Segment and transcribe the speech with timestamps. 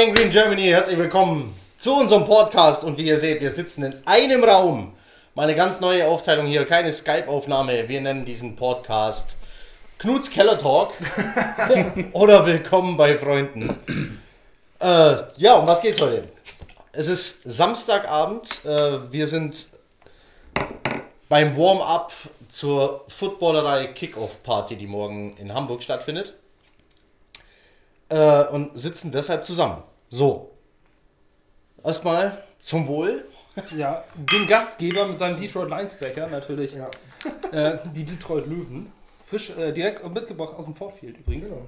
[0.00, 3.94] Gang Green Germany, herzlich willkommen zu unserem Podcast und wie ihr seht, wir sitzen in
[4.06, 4.94] einem Raum.
[5.34, 7.86] Meine ganz neue Aufteilung hier, keine Skype-Aufnahme.
[7.86, 9.36] Wir nennen diesen Podcast
[9.98, 10.94] Knuts Keller Talk
[12.12, 14.22] oder Willkommen bei Freunden.
[14.80, 16.28] Äh, ja, um was geht's heute?
[16.92, 19.66] Es ist Samstagabend, äh, wir sind
[21.28, 22.12] beim Warm-up
[22.48, 26.32] zur Footballerei Kickoff Party, die morgen in Hamburg stattfindet
[28.08, 29.82] äh, und sitzen deshalb zusammen.
[30.10, 30.50] So.
[31.82, 33.24] Erstmal zum Wohl.
[33.76, 36.72] Ja, den Gastgeber mit seinem Detroit Linesbacker natürlich.
[36.74, 36.90] Ja.
[37.52, 38.90] Äh, die Detroit Löwen.
[39.26, 41.48] Fisch äh, direkt mitgebracht aus dem Fortfield übrigens.
[41.48, 41.66] Genau.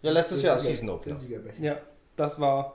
[0.00, 1.16] Ja, letztes Jahr Sieger- Season Opener.
[1.60, 1.76] Ja,
[2.16, 2.74] das war.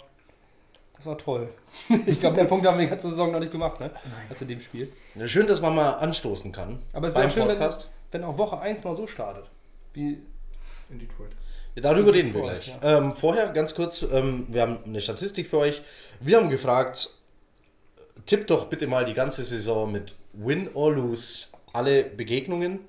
[0.96, 1.50] Das war toll.
[2.06, 3.90] ich glaube, den Punkt haben wir die ganze Saison noch nicht gemacht, ne?
[4.30, 4.92] Als in dem Spiel.
[5.16, 6.82] Ja, Schön, dass man mal anstoßen kann.
[6.94, 7.60] Aber es wäre schön, wenn,
[8.12, 9.46] wenn auch Woche 1 mal so startet.
[9.94, 10.22] Wie,
[10.90, 11.32] In Detroit.
[11.76, 12.68] Darüber reden wir gleich.
[12.68, 12.98] ja.
[12.98, 15.82] Ähm, vorher ganz kurz, ähm, wir haben eine Statistik für euch.
[16.20, 17.10] Wir haben gefragt,
[18.26, 22.80] tippt doch bitte mal die ganze Saison mit Win or Lose alle Begegnungen.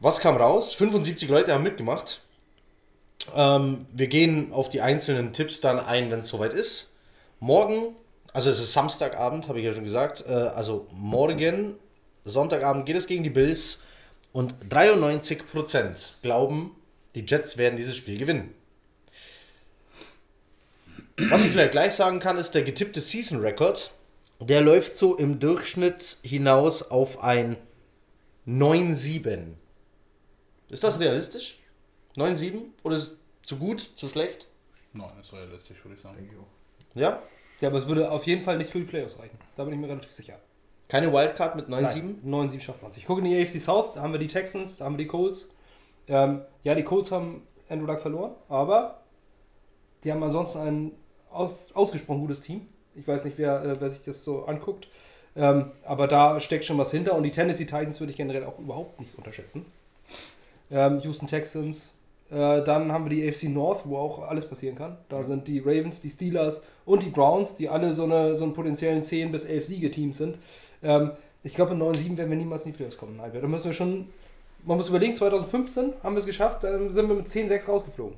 [0.00, 0.74] Was kam raus?
[0.74, 2.20] 75 Leute haben mitgemacht.
[3.34, 6.94] Ähm, wir gehen auf die einzelnen Tipps dann ein, wenn es soweit ist.
[7.40, 7.94] Morgen,
[8.32, 10.24] also es ist Samstagabend, habe ich ja schon gesagt.
[10.26, 11.76] Äh, also morgen,
[12.24, 13.82] Sonntagabend geht es gegen die Bills
[14.32, 15.40] und 93%
[16.22, 16.72] glauben,
[17.14, 18.54] die Jets werden dieses Spiel gewinnen.
[21.16, 23.92] Was ich vielleicht gleich sagen kann, ist der getippte Season Record.
[24.40, 27.56] Der läuft so im Durchschnitt hinaus auf ein
[28.48, 29.54] 9-7.
[30.70, 31.58] Ist das realistisch?
[32.16, 32.64] 9-7?
[32.82, 34.48] Oder ist es zu gut, zu schlecht?
[34.92, 36.16] Nein, ist realistisch, würde ich sagen.
[36.16, 37.00] Denke ich auch.
[37.00, 37.22] Ja?
[37.60, 39.38] ja, aber es würde auf jeden Fall nicht für die Playoffs reichen.
[39.56, 40.40] Da bin ich mir relativ sicher.
[40.88, 42.16] Keine Wildcard mit 9-7?
[42.22, 43.02] Nein, 9-7 schafft man sich.
[43.02, 45.08] Ich gucke in die AFC South, da haben wir die Texans, da haben wir die
[45.08, 45.53] Colts.
[46.08, 49.00] Ähm, ja, die Colts haben Andrew Luck verloren, aber
[50.02, 50.92] die haben ansonsten ein
[51.30, 52.68] aus, ausgesprochen gutes Team.
[52.94, 54.88] Ich weiß nicht, wer, äh, wer sich das so anguckt.
[55.36, 58.58] Ähm, aber da steckt schon was hinter und die Tennessee Titans würde ich generell auch
[58.58, 59.66] überhaupt nicht unterschätzen.
[60.70, 61.92] Ähm, Houston Texans.
[62.30, 64.96] Äh, dann haben wir die AFC North, wo auch alles passieren kann.
[65.08, 68.54] Da sind die Ravens, die Steelers und die Browns, die alle so, eine, so einen
[68.54, 70.38] potenziellen 10 bis 11 Siege-Teams sind.
[70.82, 71.10] Ähm,
[71.42, 73.16] ich glaube, in 9-7 werden wir niemals in die Playoffs kommen.
[73.16, 74.08] Nein, da müssen wir schon.
[74.64, 78.16] Man muss überlegen, 2015 haben wir es geschafft, da sind wir mit 10-6 rausgeflogen.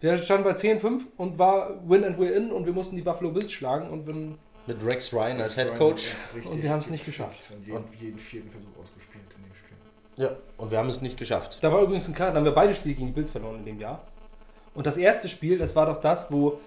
[0.00, 3.30] Wir standen bei 10-5 und war Win and We're in und wir mussten die Buffalo
[3.30, 4.36] Bills schlagen und, wenn,
[4.66, 6.14] Mit Rex Ryan als Head Coach.
[6.44, 7.40] Und wir haben es nicht geschafft.
[7.50, 9.76] Und jeden, jeden vierten Versuch ausgespielt in dem Spiel.
[10.16, 11.58] Ja, und wir haben es nicht geschafft.
[11.62, 13.64] Da war übrigens ein Klar, da haben wir beide Spiele gegen die Bills verloren in
[13.64, 14.02] dem Jahr.
[14.74, 16.60] Und das erste Spiel, das war doch das, wo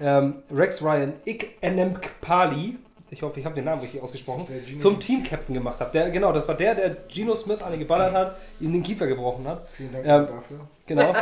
[0.00, 2.76] ähm, Rex Ryan Ik Enemkpali,
[3.14, 4.46] ich hoffe, ich habe den Namen richtig ausgesprochen,
[4.78, 5.94] zum Team-Captain gemacht hat.
[5.94, 9.46] Der, genau, das war der, der Gino Smith eine geballert hat, ihm den Kiefer gebrochen
[9.46, 9.68] hat.
[9.76, 10.60] Vielen Dank Ähm, dafür.
[10.86, 11.12] Genau,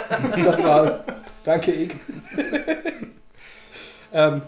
[0.45, 1.05] das war.
[1.45, 1.97] Danke, Ik.
[4.13, 4.43] ähm,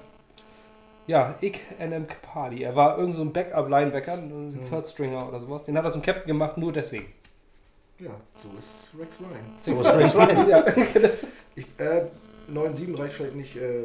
[1.07, 2.63] ja, Ik Enemkpali.
[2.63, 5.65] Er war irgend so ein Backup-Linebacker, ein Third Stringer oder sowas.
[5.65, 7.13] Den hat er zum Captain gemacht, nur deswegen.
[7.99, 8.11] Ja,
[8.43, 9.45] so ist Rex Ryan.
[9.63, 10.49] So ist Rex Ryan.
[10.49, 11.27] ja, das,
[11.57, 12.07] Ich, äh,
[12.51, 13.85] 9-7 reicht vielleicht nicht äh,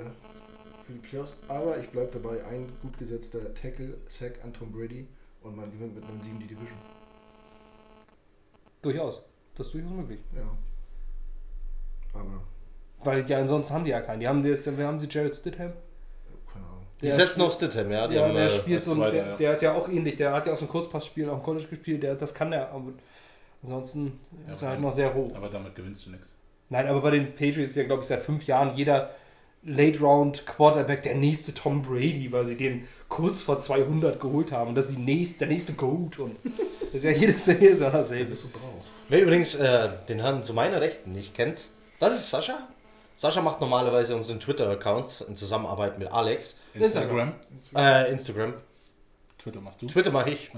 [0.94, 5.08] die Playoffs, aber ich bleibe dabei, ein gut gesetzter Tackle, Sack an Tom Brady
[5.44, 6.78] und man gewinnt mit einem 7 die Division.
[8.82, 9.22] durchaus.
[9.56, 10.20] Das ist durchaus möglich.
[10.36, 10.42] Ja.
[12.18, 12.42] Aber,
[13.04, 14.20] Weil ja, ansonsten haben die ja keinen.
[14.20, 15.74] Die haben jetzt, wir haben sie Jared Stidham.
[16.52, 16.86] keine Ahnung.
[17.02, 18.08] Die setzen auf Stidham, ja.
[18.08, 19.36] Die Ja, haben, der äh, spielt so der, ja.
[19.38, 20.16] der ist ja auch ähnlich.
[20.18, 22.04] Der hat ja aus dem Kurzpassspiel auch im College gespielt.
[22.04, 22.70] Der, das kann der.
[22.72, 22.92] Aber
[23.64, 25.32] ansonsten Ja, ist er halt noch sehr roh.
[25.36, 26.34] Aber damit gewinnst du nichts.
[26.70, 29.10] Nein, aber bei den Patriots ist ja, glaube ich, seit fünf Jahren jeder
[29.64, 34.70] Late Round Quarterback der nächste Tom Brady, weil sie den kurz vor 200 geholt haben.
[34.70, 36.18] Und das ist die nächste, der nächste Goat.
[36.20, 38.32] Und das ist ja jedes Jahr Jahr Das dasselbe.
[38.32, 38.88] ist so braucht.
[39.10, 41.66] Wer übrigens äh, den Herrn zu meiner Rechten nicht kennt,
[42.00, 42.68] das ist Sascha.
[43.18, 46.58] Sascha macht normalerweise unseren Twitter-Account in Zusammenarbeit mit Alex.
[46.74, 47.34] Instagram.
[47.76, 48.54] Äh, Instagram.
[49.40, 49.88] Twitter machst du.
[49.88, 50.52] Twitter mache ich.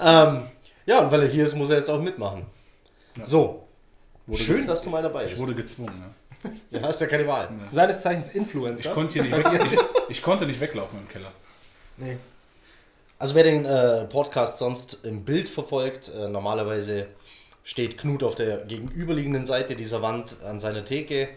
[0.00, 0.42] ähm,
[0.86, 2.46] ja, und weil er hier ist, muss er jetzt auch mitmachen.
[3.16, 3.26] Ja.
[3.26, 3.62] So.
[4.26, 4.68] Wurde Schön, gezwungen.
[4.68, 5.42] dass du mal dabei Ich bist.
[5.42, 5.94] wurde gezwungen.
[5.98, 6.10] Ja.
[6.70, 7.44] Ja, hast ja keine Wahl.
[7.50, 7.68] Ja.
[7.72, 8.88] Seines Zeichens Influencer.
[8.88, 11.32] Ich, konnte hier nicht weg, ich, ich konnte nicht weglaufen im Keller.
[11.96, 12.18] Nee.
[13.18, 17.06] Also wer den äh, Podcast sonst im Bild verfolgt, äh, normalerweise
[17.64, 21.28] steht Knut auf der gegenüberliegenden Seite dieser Wand an seiner Theke,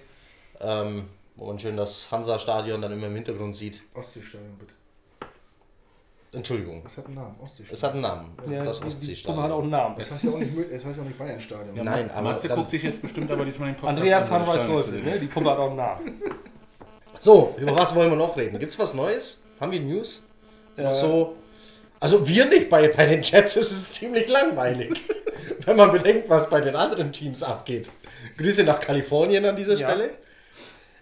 [0.60, 1.06] ähm,
[1.36, 3.82] wo man schön das Hansa-Stadion dann immer im Hintergrund sieht.
[3.94, 4.74] Ostseestadion bitte.
[6.32, 6.84] Entschuldigung.
[6.84, 7.76] Das hat einen Namen, Ostseestadion.
[7.76, 8.32] Es hat einen Namen.
[8.52, 9.44] Ja, das Ostseestadion.
[9.44, 9.96] hat auch einen Namen.
[9.98, 11.76] Das heißt ja auch nicht, es heißt ja auch nicht Bayernstadion.
[11.76, 14.40] Ja, Nein, aber Matze guckt sich jetzt bestimmt aber diesmal den Podcast Andreas an, weil
[14.40, 15.20] Hanweis der Stadion Teufel, zu ne?
[15.20, 15.34] Die ist.
[15.34, 16.22] Puppe hat auch einen Namen.
[17.22, 18.58] So, über was wollen wir noch reden?
[18.60, 19.42] Gibt's was Neues?
[19.60, 20.26] Haben wir News?
[20.78, 21.36] Noch Äh, so.
[22.00, 25.02] Also wir nicht, bei, bei den Jets ist es ziemlich langweilig.
[25.66, 27.90] Wenn man bedenkt, was bei den anderen Teams abgeht.
[28.38, 29.90] Grüße nach Kalifornien an dieser Ja.
[29.90, 30.12] Stelle.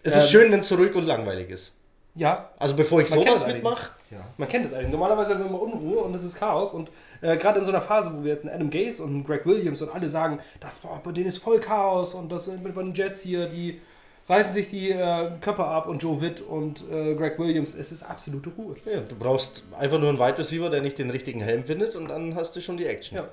[0.01, 1.75] Es Ähm, ist schön, wenn es so ruhig und langweilig ist.
[2.17, 4.17] Ja, Also bevor ich Man sowas mitmache, Ja.
[4.37, 4.91] Man kennt es eigentlich.
[4.91, 6.73] Normalerweise haben wir immer Unruhe und es ist Chaos.
[6.73, 6.89] Und
[7.21, 9.45] äh, gerade in so einer Phase, wo wir jetzt einen Adam Gaze und einen Greg
[9.45, 12.81] Williams und alle sagen, das boah, bei denen ist voll Chaos und das sind bei
[12.81, 13.79] den Jets hier, die
[14.27, 18.01] reißen sich die äh, Köpfe ab und Joe Witt und äh, Greg Williams, es ist
[18.03, 18.75] absolute Ruhe.
[18.85, 22.09] ja, du brauchst einfach nur einen Wide Receiver, der nicht den richtigen Helm findet und
[22.09, 23.17] dann hast du schon die Action.
[23.19, 23.25] Ja.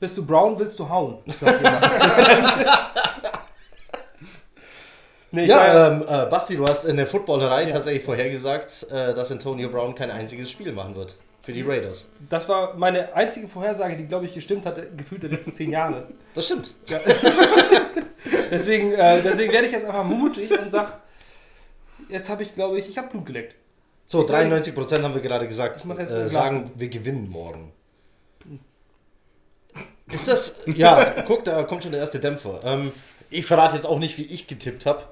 [0.00, 1.18] Bist du Brown, willst du hauen?
[5.34, 7.72] nee, Ja, ähm, äh, Basti, du hast in der Footballerei Ja.
[7.74, 12.06] tatsächlich vorhergesagt, äh, dass Antonio Brown kein einziges Spiel machen wird für die Raiders.
[12.30, 15.70] das war meine einzige Vorhersage, die, glaube ich, gestimmt hat, äh, gefühlt der letzten zehn
[15.70, 16.06] Jahre.
[16.34, 16.72] Das stimmt.
[16.88, 16.98] Ja.
[18.50, 21.00] deswegen, äh, deswegen werde ich jetzt einfach mutig und sag,
[22.08, 23.56] jetzt habe ich, glaube ich, ich habe Blut geleckt.
[24.06, 27.72] So, Ich sag- 93% haben wir gerade gesagt, äh, sagen, wir gewinnen morgen.
[30.12, 32.60] Ist das, ja, guck, da kommt schon der erste Dämpfer.
[32.64, 32.92] Ähm,
[33.30, 35.02] ich verrate jetzt auch nicht, wie ich getippt habe,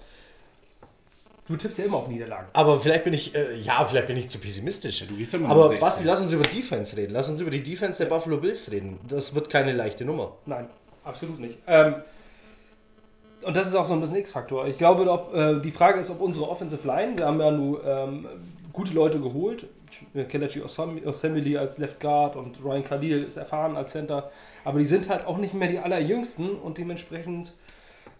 [1.52, 2.46] Du tippst ja immer auf Niederlagen.
[2.54, 5.06] aber vielleicht bin ich, äh, ja, vielleicht bin ich zu pessimistisch.
[5.06, 5.86] Du gehst ja immer Aber nur 16.
[5.86, 7.12] Basti, lass uns über Defense reden.
[7.12, 8.98] Lass uns über die Defense der Buffalo Bills reden.
[9.06, 10.32] Das wird keine leichte Nummer.
[10.46, 10.70] Nein,
[11.04, 11.58] absolut nicht.
[11.66, 11.96] Ähm,
[13.42, 14.66] und das ist auch so ein bisschen X-Faktor.
[14.66, 17.84] Ich glaube, ob, äh, die Frage ist, ob unsere Offensive Line, wir haben ja nur
[17.84, 18.26] ähm,
[18.72, 19.66] gute Leute geholt,
[20.30, 24.30] Kelechi Osemele als Left Guard und Ryan Khalil ist erfahren als Center,
[24.64, 27.52] aber die sind halt auch nicht mehr die allerjüngsten und dementsprechend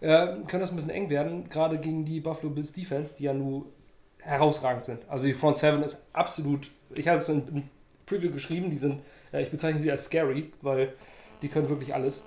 [0.03, 3.33] äh, kann das ein bisschen eng werden, gerade gegen die Buffalo Bills Defense, die ja
[3.33, 3.65] nur
[4.19, 4.99] herausragend sind.
[5.07, 7.69] Also die Front Seven ist absolut, ich habe es in, in
[8.05, 8.99] Preview geschrieben, die sind,
[9.31, 10.93] ja, ich bezeichne sie als scary, weil
[11.41, 12.21] die können wirklich alles.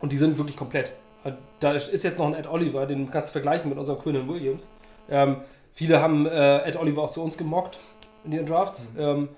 [0.00, 0.92] Und die sind wirklich komplett.
[1.24, 4.28] Äh, Da ist jetzt noch ein Ed Oliver, den kannst du vergleichen mit unserem Quinn
[4.28, 4.68] Williams.
[5.08, 5.38] Ähm,
[5.72, 7.78] viele haben äh, Ed Oliver auch zu uns gemockt
[8.24, 8.88] in ihren Drafts.
[8.96, 9.28] Ähm,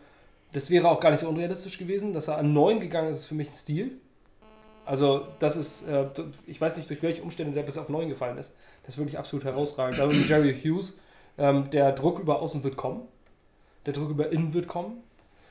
[0.53, 2.12] das wäre auch gar nicht so unrealistisch gewesen.
[2.12, 3.93] Dass er an 9 gegangen ist, ist für mich ein Stil.
[4.88, 6.06] Also, das ist, äh,
[6.46, 8.52] ich weiß nicht, durch welche Umstände der bis auf 9 gefallen ist.
[8.85, 9.99] Das ist wirklich absolut herausragend.
[9.99, 10.99] Dann Jerry Hughes,
[11.37, 13.02] ähm, der Druck über Außen wird kommen.
[13.85, 15.02] Der Druck über Innen wird kommen.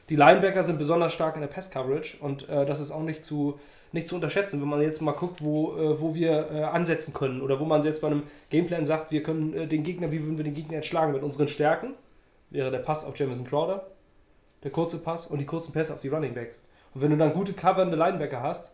[0.09, 3.59] Die Linebacker sind besonders stark in der Pass-Coverage und äh, das ist auch nicht zu,
[3.91, 7.41] nicht zu unterschätzen, wenn man jetzt mal guckt, wo, äh, wo wir äh, ansetzen können
[7.41, 10.37] oder wo man jetzt bei einem Gameplan sagt, wir können äh, den Gegner, wie würden
[10.37, 11.93] wir den Gegner jetzt mit unseren Stärken,
[12.49, 13.85] wäre der Pass auf Jamison Crowder,
[14.63, 16.57] der kurze Pass und die kurzen Pässe auf die Running Backs.
[16.95, 18.71] Und wenn du dann gute covernde Linebacker hast,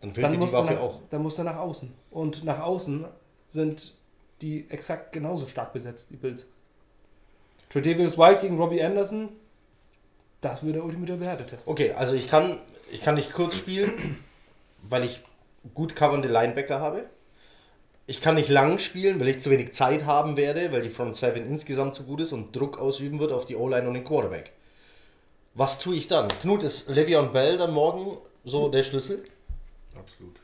[0.00, 1.00] Dann fehlt dann die Waffe nach, auch.
[1.10, 1.92] dann musst du nach außen.
[2.10, 3.04] Und nach außen
[3.50, 3.94] sind
[4.40, 6.46] die exakt genauso stark besetzt, die Bills.
[7.68, 9.28] Tredavious White gegen Robbie Anderson,
[10.40, 11.66] das würde der ultimative Härtetest.
[11.66, 12.58] Okay, also ich kann,
[12.90, 14.18] ich kann nicht kurz spielen,
[14.82, 15.20] weil ich
[15.74, 17.04] gut covernde Linebacker habe.
[18.06, 21.14] Ich kann nicht lang spielen, weil ich zu wenig Zeit haben werde, weil die Front
[21.14, 24.52] Seven insgesamt zu gut ist und Druck ausüben wird auf die O-Line und den Quarterback.
[25.54, 26.28] Was tue ich dann?
[26.28, 29.24] Knut, ist Le'Veon Bell dann morgen so der Schlüssel?
[30.00, 30.40] Absolut.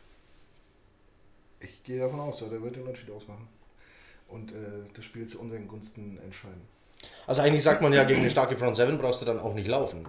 [1.61, 3.49] Ich gehe davon aus, ja, der wird den Unterschied ausmachen.
[4.29, 4.55] Und äh,
[4.95, 6.63] das Spiel zu unseren Gunsten entscheiden.
[7.27, 9.69] Also eigentlich sagt man ja, gegen eine starke Front Seven brauchst du dann auch nicht
[9.69, 10.09] laufen.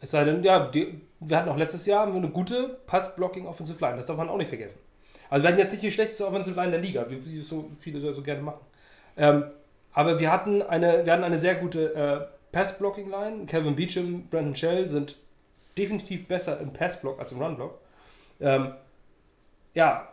[0.00, 3.46] Es sei denn, ja, die, wir hatten auch letztes Jahr haben wir eine gute Pass-Blocking
[3.46, 4.78] Offensive Line, das darf man auch nicht vergessen.
[5.30, 8.12] Also wir hatten jetzt nicht die schlechteste Offensive Line der Liga, wie, so viele so,
[8.12, 8.60] so gerne machen.
[9.16, 9.44] Ähm,
[9.92, 13.46] aber wir hatten eine, wir hatten eine sehr gute äh, Pass-Blocking-Line.
[13.46, 15.16] Kevin Beecham, Brandon Shell sind
[15.76, 17.78] definitiv besser im Pass-Block als im Run-Block.
[18.40, 18.74] Ähm,
[19.74, 20.08] ja,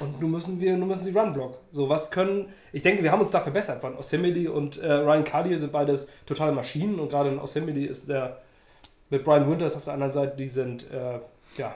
[0.00, 1.60] und nun müssen wir, nun müssen sie Run-Block.
[1.72, 3.80] So, was können, ich denke, wir haben uns da verbessert.
[3.80, 8.08] Von Osemele und äh, Ryan Khalil sind beides totale Maschinen und gerade in Osemele ist
[8.08, 8.42] der
[9.08, 11.20] mit Brian Winters auf der anderen Seite, die sind äh,
[11.56, 11.74] ja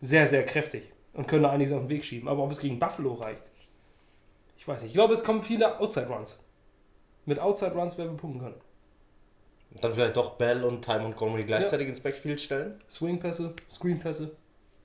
[0.00, 2.28] sehr, sehr kräftig und können da einiges auf den Weg schieben.
[2.28, 3.42] Aber ob es gegen Buffalo reicht,
[4.56, 4.90] ich weiß nicht.
[4.90, 6.38] Ich glaube, es kommen viele Outside-Runs.
[7.26, 8.60] Mit Outside-Runs werden wir punkten können.
[9.82, 12.80] Dann vielleicht doch Bell und Ty Montgomery gleichzeitig ins Backfield stellen.
[12.88, 14.34] Swing-Pässe, Screen-Pässe,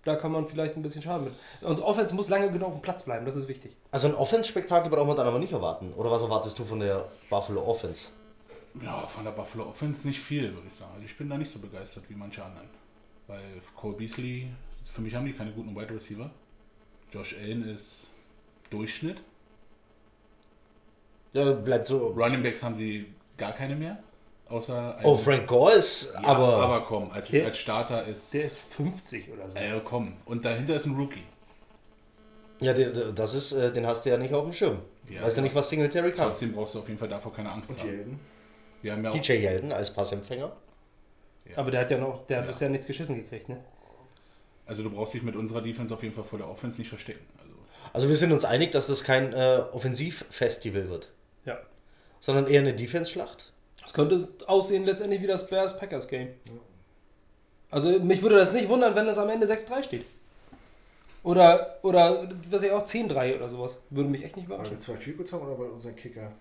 [0.04, 1.34] da kann man vielleicht ein bisschen schaden mit.
[1.62, 3.76] Unsere Offense muss lange genug auf dem Platz bleiben, das ist wichtig.
[3.92, 5.94] Also ein Offense-Spektakel braucht man dann aber nicht erwarten.
[5.94, 8.10] Oder was erwartest du von der Buffalo Offense?
[8.82, 10.92] Ja, von der Buffalo Offense nicht viel, würde ich sagen.
[10.94, 12.68] Also ich bin da nicht so begeistert wie manche anderen.
[13.28, 14.50] Weil Cole Beasley,
[14.92, 16.30] für mich haben die keine guten Wide Receiver.
[17.12, 18.10] Josh Allen ist
[18.70, 19.22] Durchschnitt.
[21.32, 22.08] Ja, bleibt so.
[22.08, 24.00] Running Backs haben sie gar keine mehr.
[24.54, 28.34] Außer Oh, Frank Gore ist, Ja, aber, aber komm, als, Der- als Starter ist.
[28.34, 29.58] Der ist 50 oder so.
[29.58, 30.14] Äh, komm.
[30.26, 31.24] Und dahinter ist ein Rookie.
[32.60, 34.80] Ja, der, der, das ist, äh, den hast du ja nicht auf dem Schirm.
[35.10, 36.30] Ja, weißt du aber- nicht, was Singletary kann?
[36.30, 38.20] Trotzdem brauchst du auf jeden Fall davor keine Angst Und haben.
[38.82, 40.52] Wir haben ja auch, DJ Yeldon als Passempfänger.
[41.50, 41.58] ja.
[41.58, 42.52] Aber der hat ja noch, der hat Ja.
[42.52, 43.58] bisher nichts geschissen gekriegt, ne?
[44.66, 47.26] Also du brauchst dich mit unserer Defense auf jeden Fall vor der Offense nicht verstecken.
[47.38, 47.54] Also
[47.92, 51.12] Also wir sind uns einig, dass das kein äh, Offensivfestival wird,
[51.46, 51.58] Ja.
[52.20, 53.52] sondern eher eine Defense-Schlacht.
[53.86, 56.30] Es könnte aussehen letztendlich wie das Bears-Packers-Game.
[57.72, 60.06] Also mich würde das nicht wundern, wenn das am Ende 6-3 steht.
[61.24, 63.80] Oder, oder, was ich auch, 10-3 oder sowas.
[63.90, 64.80] Würde mich echt nicht Weil wir überraschen.
[64.80, 66.32] zwei Field haben oder weil unser Kicker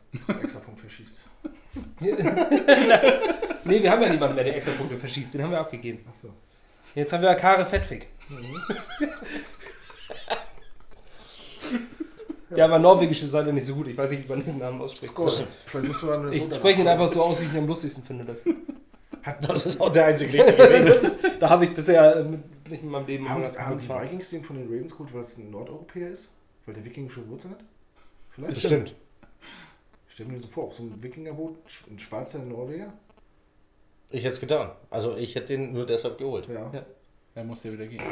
[0.42, 1.16] extra Punkt verschießt?
[2.00, 5.32] nee, wir haben ja niemanden mehr, der extra Punkte verschießt.
[5.34, 6.04] Den haben wir abgegeben.
[6.12, 6.28] Achso.
[6.94, 8.08] Jetzt haben wir Kare Fettfick.
[12.56, 13.88] Ja, aber norwegisch ist leider nicht so gut.
[13.88, 15.12] Ich weiß nicht, wie man diesen Namen ausspricht.
[15.12, 15.32] Score.
[15.66, 17.58] Vielleicht musst du mal eine Ich Soda spreche ihn einfach so aus, wie ich ihn
[17.58, 18.24] am lustigsten finde.
[18.24, 18.44] Das,
[19.40, 21.12] Das ist auch der einzige richtige Weg.
[21.40, 23.86] da habe ich bisher äh, mit, nicht in meinem Leben Haben, ganz gut haben die
[23.86, 24.04] gefahren.
[24.04, 26.30] Vikings den von den Ravens geholt, weil es ein Nordeuropäer ist?
[26.66, 27.60] Weil der wikingische Wurzeln hat?
[28.30, 28.54] Vielleicht?
[28.54, 28.94] Bestimmt.
[30.08, 31.56] Stell mir so vor, auf so einem Wikingerboot,
[31.90, 32.92] ein schwarzer Norweger?
[34.10, 34.72] Ich hätte es getan.
[34.90, 36.48] Also ich hätte den nur deshalb geholt.
[36.48, 36.70] Ja.
[36.72, 36.84] Ja.
[37.34, 38.02] er muss ja wieder gehen.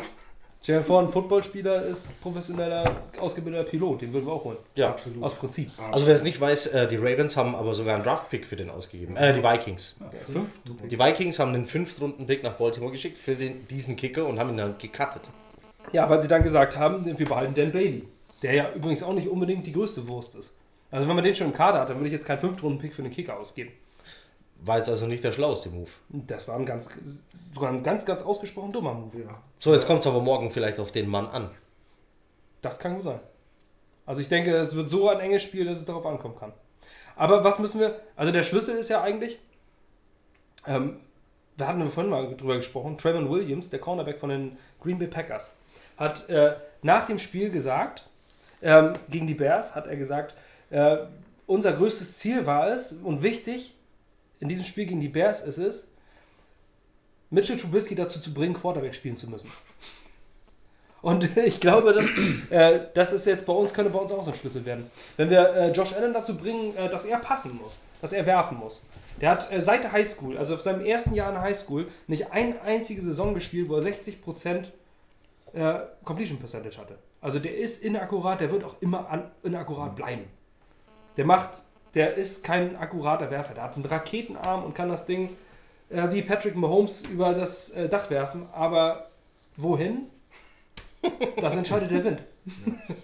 [0.62, 2.84] Stell dir vor, ein Footballspieler ist professioneller,
[3.18, 4.02] ausgebildeter Pilot.
[4.02, 4.58] Den würden wir auch holen.
[4.74, 4.90] Ja.
[4.90, 5.22] Absolut.
[5.22, 5.70] Aus Prinzip.
[5.90, 8.68] Also wer es nicht weiß, äh, die Ravens haben aber sogar einen Draft-Pick für den
[8.68, 9.16] ausgegeben.
[9.16, 9.96] Äh, die Vikings.
[10.30, 10.50] Fünf?
[10.90, 14.58] Die Vikings haben den Fünftrunden-Pick nach Baltimore geschickt für den, diesen Kicker und haben ihn
[14.58, 15.22] dann gecuttet.
[15.92, 18.04] Ja, weil sie dann gesagt haben, wir behalten Dan Bailey.
[18.42, 20.54] Der ja übrigens auch nicht unbedingt die größte Wurst ist.
[20.90, 23.02] Also wenn man den schon im Kader hat, dann würde ich jetzt keinen Fünftrunden-Pick für
[23.02, 23.70] den Kicker ausgeben.
[24.62, 25.88] War jetzt also nicht der schlauste Move.
[26.08, 26.88] Das war ein ganz,
[27.54, 29.22] sogar ein ganz, ganz ausgesprochen dummer Move.
[29.22, 29.42] Ja.
[29.58, 31.50] So, jetzt kommt es aber morgen vielleicht auf den Mann an.
[32.60, 33.20] Das kann gut sein.
[34.04, 36.52] Also ich denke, es wird so ein enges Spiel, dass es darauf ankommen kann.
[37.16, 39.38] Aber was müssen wir, also der Schlüssel ist ja eigentlich,
[40.66, 41.00] ähm,
[41.56, 45.08] da hatten wir vorhin mal drüber gesprochen, Trevor Williams, der Cornerback von den Green Bay
[45.08, 45.52] Packers,
[45.96, 48.06] hat äh, nach dem Spiel gesagt,
[48.62, 50.34] ähm, gegen die Bears, hat er gesagt,
[50.70, 50.98] äh,
[51.46, 53.74] unser größtes Ziel war es und wichtig,
[54.40, 55.86] in diesem Spiel gegen die Bears ist es,
[57.30, 59.50] Mitchell Trubisky dazu zu bringen, Quarterback spielen zu müssen.
[61.02, 62.06] Und ich glaube, dass,
[62.50, 64.90] äh, das ist jetzt bei uns, könnte bei uns auch so ein Schlüssel werden.
[65.16, 68.58] Wenn wir äh, Josh Allen dazu bringen, äh, dass er passen muss, dass er werfen
[68.58, 68.82] muss.
[69.20, 72.32] Der hat äh, seit der Highschool, also auf seinem ersten Jahr in der Highschool, nicht
[72.32, 74.70] eine einzige Saison gespielt, wo er 60%
[75.52, 76.98] äh, Completion Percentage hatte.
[77.20, 80.24] Also der ist inakkurat, der wird auch immer an, inakkurat bleiben.
[81.16, 81.62] Der macht,
[81.94, 83.54] der ist kein akkurater Werfer.
[83.54, 85.30] Der hat einen Raketenarm und kann das Ding
[85.88, 89.10] äh, wie Patrick Mahomes über das äh, Dach werfen, aber
[89.56, 90.06] wohin?
[91.40, 92.22] Das entscheidet der Wind.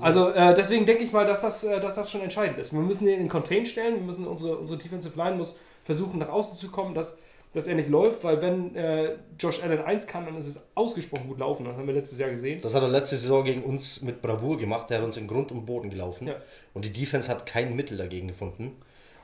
[0.00, 2.72] Also äh, deswegen denke ich mal, dass das, äh, dass das schon entscheidend ist.
[2.72, 6.18] Wir müssen ihn in den Contain stellen, wir müssen unsere, unsere Defensive Line muss versuchen
[6.18, 7.16] nach außen zu kommen, dass,
[7.54, 11.28] dass er nicht läuft, weil wenn äh, Josh Allen 1 kann, dann ist es ausgesprochen
[11.28, 11.64] gut laufen.
[11.64, 12.60] Das haben wir letztes Jahr gesehen.
[12.60, 14.90] Das hat er letzte Saison gegen uns mit Bravour gemacht.
[14.90, 16.28] Der hat uns in Grund und Boden gelaufen.
[16.28, 16.36] Ja.
[16.74, 18.76] Und die Defense hat kein Mittel dagegen gefunden.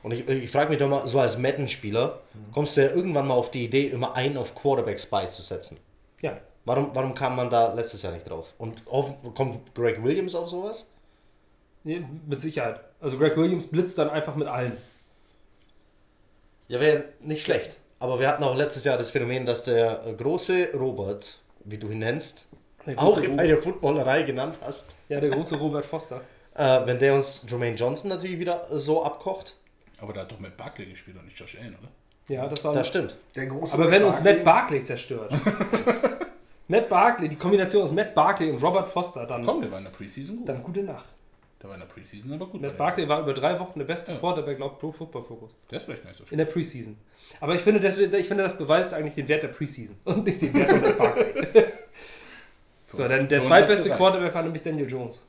[0.03, 2.19] Und ich, ich frage mich doch mal, so als Madden-Spieler,
[2.51, 5.77] kommst du ja irgendwann mal auf die Idee, immer einen auf Quarterbacks beizusetzen.
[6.21, 8.53] Ja, Warum, warum kam man da letztes Jahr nicht drauf?
[8.57, 10.87] Und auf, kommt Greg Williams auf sowas?
[11.83, 12.79] nee, mit Sicherheit.
[12.99, 14.75] Also Greg Williams blitzt dann einfach mit allen.
[16.67, 17.77] Ja, wäre nicht schlecht.
[18.05, 21.97] Aber wir hatten auch letztes Jahr das Phänomen, dass der große Robert, wie du ihn
[21.99, 22.45] nennst,
[22.85, 26.21] Der auch in Ro- einer Footballerei genannt hast, Ja, der große Robert Foster.
[26.53, 29.55] äh, wenn der uns Jermaine Johnson natürlich wieder so abkocht,
[29.99, 31.87] Aber da hat doch Matt Barkley gespielt und nicht Josh Allen, oder?
[32.27, 32.73] Ja, das war.
[32.75, 33.15] das stimmt.
[33.35, 35.31] Der große aber wenn uns Matt Barkley zerstört.
[36.67, 39.85] Matt Barkley, die Kombination aus Matt Barkley und Robert Foster, dann, Komm, der war in
[39.85, 40.49] der Preseason gut.
[40.49, 41.05] dann gute Nacht.
[41.61, 42.61] Der war in der Preseason aber gut.
[42.61, 44.17] Matt bei Barkley war über drei Wochen der beste Ja.
[44.19, 45.51] Quarterback laut Pro Football Focus.
[45.71, 45.77] der.
[45.79, 46.39] Ist vielleicht nicht so In schlecht.
[46.39, 46.97] der Preseason.
[47.39, 50.41] Aber ich finde, das, ich finde, das beweist eigentlich den Wert der Preseason und nicht
[50.41, 51.65] den Wert von Matt Barkley.
[52.93, 53.89] So, dann der zweitbeste.
[53.89, 55.21] Quarterback war nämlich Daniel Jones.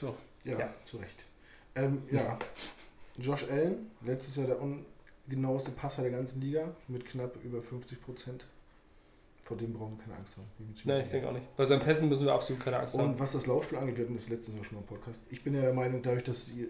[0.00, 0.14] So.
[0.44, 0.74] Ja, Ja.
[0.84, 1.24] zu Recht.
[1.74, 2.38] Ähm, ja,
[3.18, 8.44] Josh Allen, letztes Jahr der ungenaueste Passer der ganzen Liga mit knapp über 50 Prozent.
[9.50, 10.46] Vor dem brauchen wir keine Angst haben.
[10.84, 11.56] Nein, ich denke auch nicht.
[11.56, 13.18] Bei seinem Pässen müssen wir absolut keine Angst Und haben.
[13.18, 15.20] was das Laufspiel angeht, wir hatten das letztes Jahr schon mal im Podcast.
[15.28, 16.68] Ich bin ja der Meinung, dadurch, dass sie,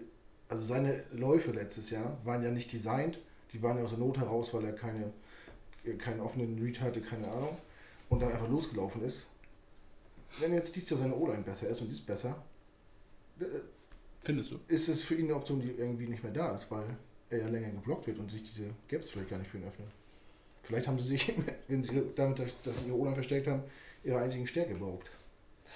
[0.49, 3.19] also seine Läufe letztes Jahr waren ja nicht designt,
[3.53, 5.13] die waren ja aus der Not heraus, weil er keine,
[5.99, 7.55] keinen offenen Read hatte, keine Ahnung,
[8.09, 9.27] und dann einfach losgelaufen ist.
[10.39, 12.35] Wenn jetzt dies Jahr seine O-Line besser ist und dies besser,
[13.39, 13.43] äh,
[14.21, 14.59] Findest du?
[14.69, 16.97] ist es für ihn eine Option, die irgendwie nicht mehr da ist, weil
[17.29, 19.87] er ja länger geblockt wird und sich diese Gaps vielleicht gar nicht für ihn öffnen.
[20.63, 21.33] Vielleicht haben sie sich,
[21.67, 23.63] wenn sie damit, dass sie ihre O-Line versteckt haben,
[24.03, 25.09] ihre einzigen Stärke beraubt.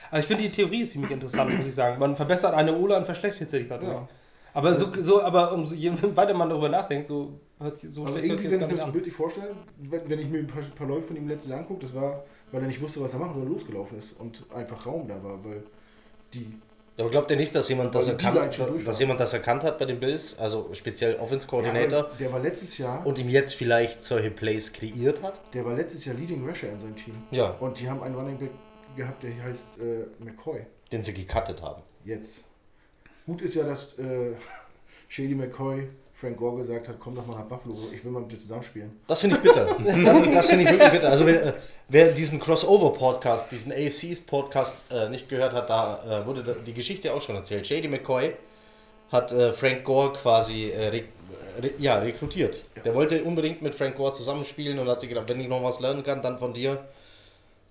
[0.10, 2.00] Aber ich finde die Theorie ist ziemlich interessant, muss ich sagen.
[2.00, 3.92] Man verbessert eine Ola und verschlechtert sich dadurch.
[3.92, 4.08] Ja.
[4.54, 8.30] Aber so, so, aber umso je weiter man darüber nachdenkt, so, hört, so Also schlecht
[8.30, 10.64] hört irgendwie, das wenn ich mir das bildlich vorstelle, wenn, wenn ich mir ein paar,
[10.64, 13.20] paar Läufe von ihm letztes Jahr angucke, das war, weil er nicht wusste, was er
[13.20, 15.64] machen soll, losgelaufen ist und einfach Raum da war, weil
[16.34, 16.48] die
[16.98, 20.00] Aber glaubt ihr nicht, dass jemand das erkannt, dass jemand das erkannt hat bei den
[20.00, 24.32] Bills, also speziell Offense Coordinator, Ja, der war letztes Jahr, und ihm jetzt vielleicht solche
[24.32, 25.42] Plays kreiert hat?
[25.54, 27.16] der war letztes Jahr Leading Rusher in seinem Team.
[27.32, 27.50] Ja.
[27.60, 28.52] Und die haben einen Running Back
[28.96, 30.62] gehabt, der heißt äh, McCoy.
[30.92, 31.82] Den sie gecuttet haben.
[32.06, 32.44] Jetzt.
[33.26, 34.32] Gut ist ja, dass äh,
[35.10, 35.90] Shady McCoy
[36.26, 39.00] Frank Gore gesagt hat, komm doch mal nach Buffalo, ich will mal mit dir zusammenspielen.
[39.06, 39.68] Das finde ich bitter.
[40.06, 41.10] Das, das finde ich wirklich bitter.
[41.10, 41.54] Also wer,
[41.88, 46.74] wer diesen Crossover-Podcast, diesen AFC East-Podcast äh, nicht gehört hat, da äh, wurde da die
[46.74, 47.68] Geschichte auch schon erzählt.
[47.68, 48.34] Shady McCoy
[49.12, 51.04] hat äh, Frank Gore quasi äh, re,
[51.62, 52.64] re, ja, rekrutiert.
[52.84, 55.80] Der wollte unbedingt mit Frank Gore zusammenspielen und hat sich gedacht, wenn ich noch was
[55.80, 56.86] lernen kann, dann von dir.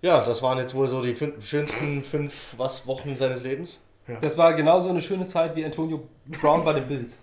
[0.01, 3.81] Ja, das waren jetzt wohl so die fün schönsten fünf was, Wochen seines Lebens.
[4.21, 6.05] Das war genauso eine schöne Zeit wie Antonio
[6.41, 7.19] Brown bei den Bills.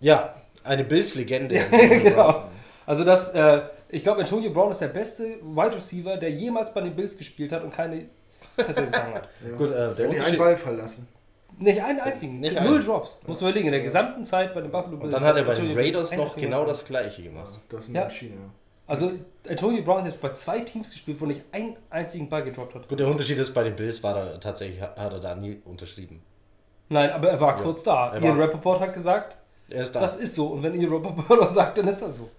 [0.00, 1.60] Ja, eine Bills-Legende.
[1.70, 2.44] genau.
[2.86, 6.80] Also das, äh, ich glaube, Antonio Brown ist der beste Wide Receiver, der jemals bei
[6.80, 8.06] den Bills gespielt hat und keine
[8.56, 9.28] Pässe empfangen hat.
[9.48, 9.56] Ja.
[9.56, 11.08] Gut, äh, der der hat einen Ball verlassen.
[11.58, 12.40] Nicht einen einzigen.
[12.40, 12.84] Nicht Null einen.
[12.84, 13.20] Drops.
[13.26, 13.68] Muss man überlegen.
[13.68, 15.04] In der gesamten Zeit bei den Buffalo Bills.
[15.04, 17.52] Und dann hat er bei den Raiders noch genau das gleiche gemacht.
[17.68, 18.04] Das ist eine Ja.
[18.04, 18.34] Maschine.
[18.86, 19.12] Also
[19.48, 22.88] Antonio Brown hat bei zwei Teams gespielt, wo nicht einen einzigen Ball gedroppt hat.
[22.88, 26.20] Gut, der Unterschied ist, bei den Bills war er tatsächlich, hat er da nie unterschrieben.
[26.90, 27.62] Nein, aber er war Ja.
[27.62, 28.14] kurz da.
[28.18, 29.36] Ian Rappaport hat gesagt,
[29.68, 30.00] Er ist da.
[30.00, 30.46] das ist so.
[30.48, 32.30] Und wenn Ian Rappaport was sagt, dann ist das so.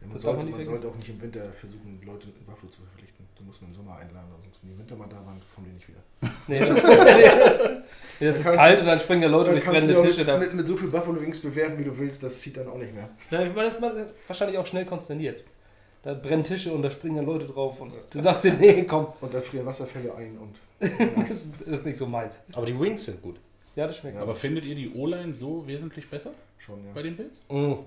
[0.00, 2.70] Ja, man Das sollte, man man sollte auch nicht im Winter versuchen, Leute in Buffalo
[2.70, 3.26] zu verpflichten.
[3.36, 5.66] Du musst man im Sommer einladen, sonst wenn die im Winter mal da waren, kommen
[5.68, 6.00] die nicht wieder.
[6.48, 6.76] Nee, das,
[8.20, 10.24] nee, das ist kalt und dann springen da Leute durch du brennende die Tische.
[10.24, 12.78] Da, mit, mit so viel Buffalo Wings bewerben, wie du willst, das zieht dann auch
[12.78, 13.08] nicht mehr.
[13.30, 15.42] da man ist man wahrscheinlich auch schnell konsterniert.
[16.02, 19.08] Da brennen Tische und da springen dann Leute drauf und du sagst dir, nee, komm,
[19.20, 20.54] Und da frieren Wasserfälle ein und
[21.28, 22.38] das ist nicht so meins.
[22.52, 23.36] Aber die Wings sind gut.
[23.76, 24.16] Ja, das schmeckt.
[24.16, 24.22] Ja.
[24.22, 26.92] Aber findet ihr die O-Line so wesentlich besser schon, ja.
[26.94, 27.40] bei den Bills?
[27.48, 27.84] Im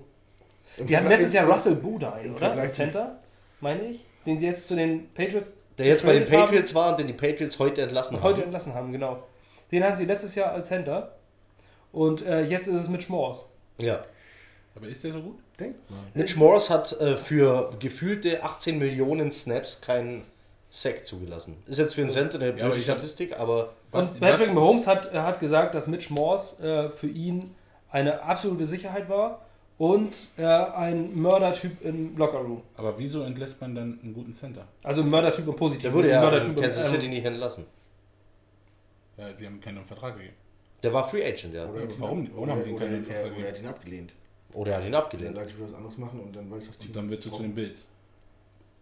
[0.86, 2.54] Die hatten letztes Jahr Russell Buda ein, im oder?
[2.68, 3.18] Zu- Center,
[3.60, 4.04] meine ich.
[4.24, 6.48] Den sie jetzt zu den Patriots Der jetzt bei den getradet haben.
[6.50, 8.44] Patriots war und den die Patriots heute entlassen heute haben.
[8.44, 9.22] entlassen haben, genau.
[9.72, 11.16] Den hatten sie letztes Jahr als Center.
[11.92, 13.46] Und äh, jetzt ist es mit Schmors.
[13.78, 14.04] Ja.
[14.76, 15.38] Aber ist der so gut?
[15.58, 15.98] Denkt mal.
[16.14, 20.22] Mitch Morris hat äh, für gefühlte 18 Millionen Snaps keinen
[20.70, 21.56] Sack zugelassen.
[21.66, 24.48] Ist jetzt für einen Center eine Ja, aber blöde hab- Statistik, aber Was- und Patrick
[24.48, 27.54] was- Mahomes hat, äh, hat gesagt, dass Mitch Morse äh, für ihn
[27.90, 29.42] eine absolute Sicherheit war
[29.78, 32.62] und äh, ein Mördertyp im Lockerroom.
[32.76, 34.66] Aber wieso entlässt man dann einen guten Center?
[34.82, 35.82] Also ein Mördertyp im Positiven.
[35.90, 37.64] der wurde ja Mördertyp in Kansas City nicht entlassen.
[39.16, 40.34] Ja, sie haben keinen Vertrag gegeben.
[40.82, 41.66] Der war Free Agent, ja.
[41.68, 43.64] Oder warum- warum haben sie oder, keinen oder, Vertrag er, oder er hat gegeben?
[43.64, 44.12] ihn abgelehnt.
[44.54, 45.36] Oder er hat ihn abgelehnt.
[45.36, 46.88] sagt, ich will was anderes machen und dann weiß das Team.
[46.88, 47.84] Und dann wird zu, zu den Bills.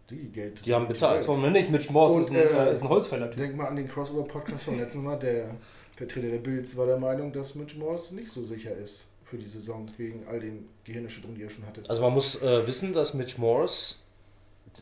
[0.09, 0.65] Die Geld.
[0.65, 1.27] Die haben bezahlt.
[1.27, 1.69] Warum nicht?
[1.69, 3.37] Mitch Morse Und, ist ein, äh, ist ein Holzfäller-Typ.
[3.37, 5.17] Denk mal an den Crossover-Podcast vom letzten Mal.
[5.17, 5.55] Der
[5.95, 9.47] Vertreter der Bills war der Meinung, dass Mitch Morse nicht so sicher ist für die
[9.47, 11.83] Saison, wegen all den Gehirnerschütterungen, die er schon hatte.
[11.87, 14.05] Also man muss äh, wissen, dass Mitch Morris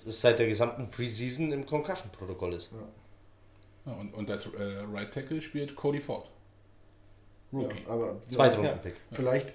[0.06, 2.72] seit der gesamten Preseason im Concussion-Protokoll ist.
[3.86, 4.50] Ja, und, und als äh,
[4.94, 6.30] Right Tackle spielt Cody Ford.
[7.52, 7.84] Rookie.
[7.86, 8.96] Ja, aber Zweitrunden-Pick.
[9.12, 9.54] vielleicht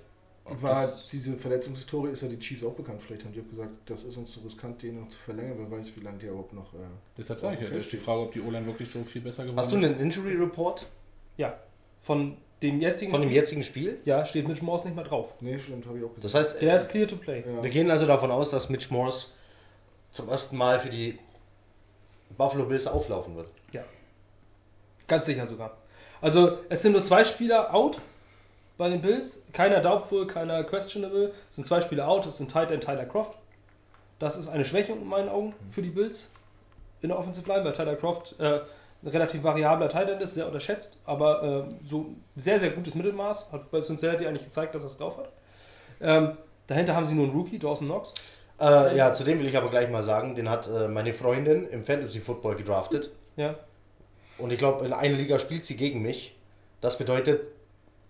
[0.60, 3.00] war das- diese Verletzungshistorie, ist ja die Chiefs auch bekannt.
[3.02, 5.56] Vielleicht haben die auch gesagt, das ist uns zu riskant, den noch zu verlängern.
[5.58, 6.72] Wer weiß, wie lange der überhaupt noch.
[6.74, 6.78] Äh,
[7.16, 9.44] Deshalb sage ich ja, da ist die Frage, ob die O-Line wirklich so viel besser
[9.44, 9.84] geworden Hast du ist.
[9.84, 10.86] einen Injury Report
[11.36, 11.58] Ja.
[12.02, 14.00] Von dem jetzigen von dem Spiel- jetzigen Spiel?
[14.04, 15.34] Ja, steht Mitch Morse nicht mal drauf.
[15.40, 16.24] nee, stimmt, habe ich auch gesagt.
[16.24, 17.42] Das heißt, Der ist clear to play.
[17.46, 17.62] ja.
[17.62, 19.34] wir gehen also davon aus, dass Mitch Morris
[20.10, 21.18] zum ersten Mal für die
[22.36, 23.50] Buffalo Bills auflaufen wird.
[23.72, 23.82] Ja.
[25.06, 25.76] Ganz sicher sogar.
[26.20, 28.00] Also, es sind nur zwei Spieler out
[28.78, 29.40] bei den Bills.
[29.52, 31.32] Keiner doubtful, keiner questionable.
[31.50, 32.26] Es sind zwei Spieler out.
[32.26, 33.36] Es sind Tight End Tyler Croft.
[34.18, 36.28] Das ist eine Schwäche in meinen Augen für die Bills
[37.00, 38.60] in der Offensive Line, weil Tyler Croft äh,
[39.02, 42.06] ein relativ variabler Tight End ist, sehr unterschätzt, aber äh, so
[42.36, 43.50] sehr, sehr gutes Mittelmaß.
[43.50, 45.28] Hat bei Cincinnati eigentlich gezeigt, dass er es drauf hat.
[46.00, 46.36] Ähm,
[46.68, 48.14] dahinter haben sie nur einen Rookie, Dawson Knox.
[48.60, 51.64] Äh, ja, zu dem will ich aber gleich mal sagen, den hat äh, meine Freundin
[51.64, 53.10] im Fantasy Football gedraftet.
[53.36, 53.56] Ja.
[54.38, 56.36] Und ich glaube, in einer Liga spielt sie gegen mich.
[56.80, 57.40] Das bedeutet,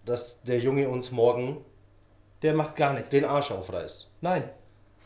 [0.05, 1.59] dass der Junge uns morgen
[2.43, 3.11] Der macht gar nichts.
[3.11, 4.09] den Arsch aufreißt.
[4.21, 4.45] Nein.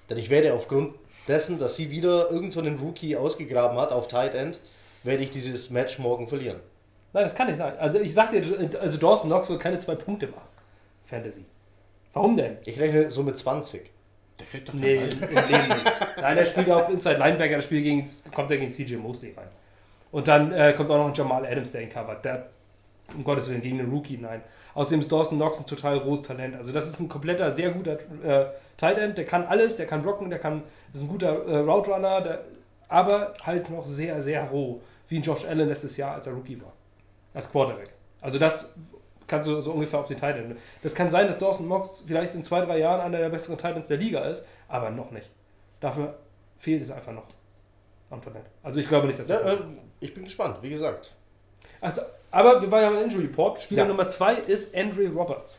[0.09, 0.95] Denn ich werde aufgrund
[1.29, 4.61] dessen, dass sie wieder irgend so einen Rookie ausgegraben hat auf Tight End,
[5.03, 6.61] werde ich dieses Match morgen verlieren.
[7.13, 7.77] Nein, das kann nicht sein.
[7.79, 8.43] Also ich sag dir,
[8.81, 10.47] also Dawson Knox wird keine zwei Punkte machen.
[11.07, 11.45] Fantasy.
[12.13, 12.57] Warum denn?
[12.65, 13.91] Ich rechne so mit 20.
[14.39, 15.09] Der kriegt doch keinen Nee, Ball.
[15.09, 15.19] im
[15.51, 15.93] Leben nicht.
[16.21, 19.49] Nein, er spielt auf Inside Linebacker, das Spiel gegen, kommt er gegen CJ Mosley rein.
[20.13, 22.25] Und dann äh, kommt auch noch ein Jamal Adams, der ihn covert.
[22.25, 22.49] Der,
[23.15, 24.43] um Gottes Willen, gegen einen Rookie, nein.
[24.77, 26.55] Außerdem ist Dawson Knox ein total rohes Talent.
[26.55, 29.17] Also das ist ein kompletter, sehr guter äh, Tight End.
[29.17, 30.63] Der kann alles, der kann blocken, der kann,
[30.93, 32.45] ist ein guter äh, Route Runner, der,
[32.89, 34.83] aber halt noch sehr, sehr roh.
[35.09, 36.73] Wie ein Josh Allen letztes Jahr, als er Rookie war.
[37.33, 37.95] Als Quarterback.
[38.21, 38.69] Also das
[39.27, 40.59] kannst du so ungefähr auf den Tight End.
[40.83, 43.77] Das kann sein, dass Dawson Knox vielleicht in zwei, drei Jahren einer der besseren Tight
[43.77, 45.31] Ends der Liga ist, aber noch nicht.
[45.81, 46.19] Dafür
[46.59, 47.25] fehlt es einfach noch
[48.11, 48.45] am Talent.
[48.63, 49.59] Also ich glaube nicht, dass Ja, er äh,
[50.01, 51.17] ich bin gespannt, wie gesagt.
[51.81, 52.03] also,
[52.37, 53.61] Aber wir waren ja beim Injury Report.
[53.63, 53.89] Spieler Ja.
[53.89, 55.59] Nummer 2 ist Andrew Roberts.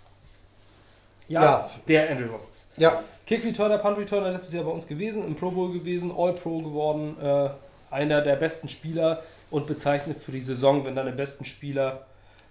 [1.27, 1.69] Ja, Ja.
[1.87, 2.67] der Andrew Roberts.
[2.77, 6.33] Ja, Kick Returner, Punt Returner letztes Jahr bei uns gewesen, im Pro Bowl gewesen, All
[6.33, 7.49] Pro geworden, äh,
[7.89, 12.05] einer der besten Spieler und bezeichnet für die Saison, wenn dann der besten Spieler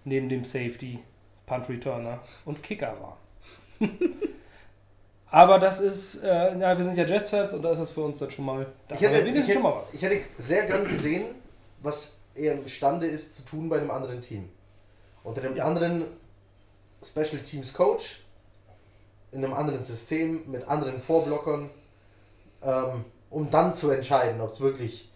[0.05, 0.99] neben dem Safety,
[1.47, 3.17] Punt Returner und Kicker war.
[5.31, 8.19] Aber das ist, äh, ja, wir sind ja Jets-Fans und da ist das für uns
[8.19, 9.93] dann schon mal, da ich hätte, ich, schon mal was.
[9.93, 11.27] hätte, ich hätte sehr gern gesehen,
[11.83, 14.49] was er imstande ist zu tun bei einem anderen Team.
[15.25, 15.65] Unter einem Ja.
[15.65, 16.05] anderen
[17.03, 18.21] Special Teams Coach,
[19.33, 21.71] in einem anderen System, mit anderen Vorblockern,
[22.63, 25.11] ähm, um dann zu entscheiden, ob es wirklich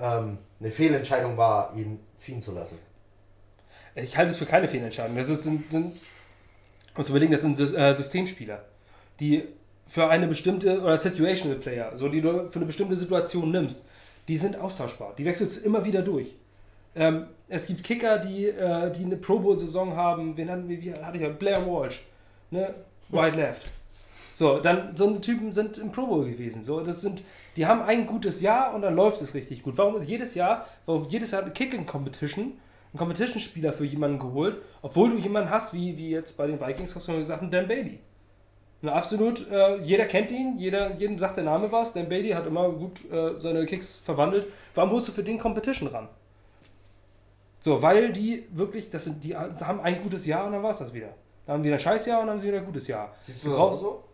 [0.00, 2.78] ähm, eine Fehlentscheidung war, ihn ziehen zu lassen.
[3.94, 5.16] Ich halte es für keine Fehlentscheidung.
[5.16, 5.96] Das ist, sind, sind,
[6.96, 8.64] muss überlegen, das sind äh, Systemspieler,
[9.18, 9.44] die
[9.88, 13.82] für eine bestimmte, oder Situational Player, so die du für eine bestimmte Situation nimmst,
[14.28, 15.14] die sind austauschbar.
[15.16, 16.36] Die wechselst du immer wieder durch.
[16.98, 20.36] Ähm, es gibt Kicker, die, äh, die eine Pro Bowl-Saison haben.
[20.36, 21.28] Wen hatten wir, wie hatte ich ja?
[21.28, 22.04] Blair Walsh.
[22.50, 22.74] Ne?
[23.12, 23.64] Right Left.
[24.34, 26.64] So, dann so eine Typen sind im Pro Bowl gewesen.
[26.64, 27.22] So, das sind,
[27.56, 29.78] die haben ein gutes Jahr und dann läuft es richtig gut.
[29.78, 32.52] Warum ist jedes Jahr, warum jedes Jahr eine Kicking Competition,
[32.92, 36.94] ein Competition-Spieler für jemanden geholt, obwohl du jemanden hast, wie, wie jetzt bei den Vikings,
[36.94, 38.00] hast du mal gesagt, einen Dan Bailey.
[38.80, 41.92] Na, absolut, äh, jeder kennt ihn, jeder, jedem sagt der Name was.
[41.92, 44.46] Dan Bailey hat immer gut äh, seine Kicks verwandelt.
[44.74, 46.08] Warum holst du für den Competition ran?
[47.60, 50.78] So, weil die wirklich, das sind, die haben ein gutes Jahr und dann war es
[50.78, 51.14] das wieder.
[51.44, 53.14] Dann haben wir wieder ein Scheißjahr und dann haben sie wieder ein gutes Jahr.
[53.22, 54.04] Siehst Du brauchst- auch so?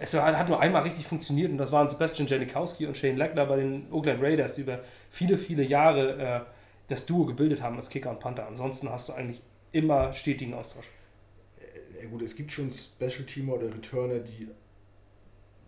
[0.00, 3.56] Es hat nur einmal richtig funktioniert und das waren Sebastian Janikowski und Shane Lackler bei
[3.56, 4.78] den Oakland Raiders, die über
[5.10, 6.40] viele, viele Jahre äh,
[6.86, 8.46] das Duo gebildet haben als Kicker und Panther.
[8.46, 10.88] Ansonsten hast du eigentlich immer stetigen Austausch.
[12.00, 14.48] Ja gut, es gibt schon Special Teamer oder Returner, die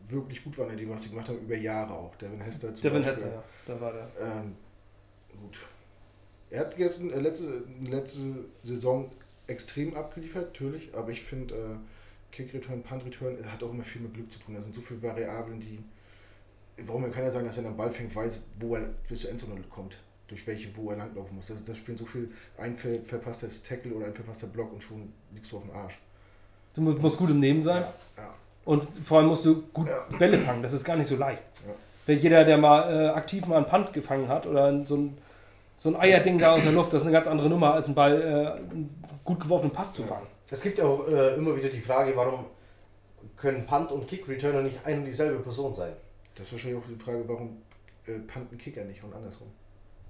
[0.09, 2.15] wirklich gut waren in dem, was sie gemacht haben, über Jahre auch.
[2.17, 3.25] Devin Hester zum Devin Beispiel.
[3.25, 3.43] Hester, ja.
[3.67, 4.09] Da war der.
[4.21, 4.55] Ähm,
[5.43, 5.59] gut.
[6.51, 8.21] Er hat gestern, äh, letzte, letzte
[8.65, 9.11] Saison
[9.47, 11.59] extrem abgeliefert, natürlich, aber ich finde, äh,
[12.33, 14.55] Kick Return, Punt Return äh, hat auch immer viel mit Glück zu tun.
[14.55, 15.79] Da sind so viele Variablen, die.
[16.87, 19.61] Warum mir keiner sagen, dass er den Ball fängt, weiß, wo er bis zur Endzone
[19.69, 19.97] kommt.
[20.29, 21.49] Durch welche, wo er langlaufen muss.
[21.49, 22.31] Das, das spielt so viel.
[22.57, 25.99] Ein ver- verpasster Tackle oder ein verpasster Block und schon liegst du auf dem Arsch.
[26.75, 27.83] Du musst, musst gut im Nehmen sein
[28.17, 28.33] Ja.
[28.65, 30.07] und vor allem musst du gut Ja.
[30.19, 30.63] Bälle fangen.
[30.63, 31.43] Das ist gar nicht so leicht.
[31.67, 31.75] Ja.
[32.07, 35.19] Wenn jeder, der mal äh, aktiv mal einen Punt gefangen hat oder so ein,
[35.81, 37.95] so ein Eierding da aus der Luft, das ist eine ganz andere Nummer, als einen
[37.95, 40.27] Ball, äh, einen gut geworfenen Pass zu fangen.
[40.51, 42.47] Es gibt ja auch äh, immer wieder die Frage, warum
[43.37, 45.95] können Punt und Kick Returner nicht ein und dieselbe Person sein?
[46.35, 47.63] Das ist wahrscheinlich auch die Frage, warum
[48.07, 49.49] äh, punten Kicker nicht und andersrum.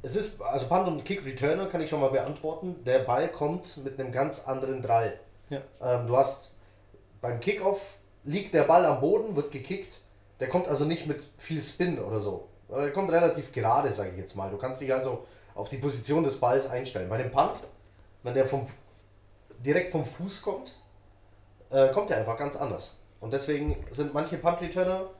[0.02, 2.76] Es ist, also Punt und Kick Returner kann ich schon mal beantworten.
[2.85, 5.20] Der Ball kommt mit einem ganz anderen Drall.
[5.50, 5.61] Ja.
[5.83, 6.52] Ähm, du hast
[7.20, 7.80] beim Kickoff
[8.24, 9.98] liegt der Ball am Boden, wird gekickt.
[10.40, 12.48] Der kommt also nicht mit viel Spin oder so.
[12.70, 14.50] Äh, Er kommt relativ gerade, sage ich jetzt mal.
[14.50, 17.08] Du kannst dich also auf die Position des Balls einstellen.
[17.08, 17.64] Bei dem Punt,
[18.22, 18.66] wenn der vom,
[19.58, 20.76] direkt vom Fuß kommt,
[21.70, 22.96] äh, kommt der einfach ganz anders.
[23.20, 25.10] Und deswegen sind manche Punt Returner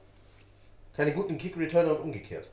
[0.97, 2.49] keine guten Kick Returner und umgekehrt.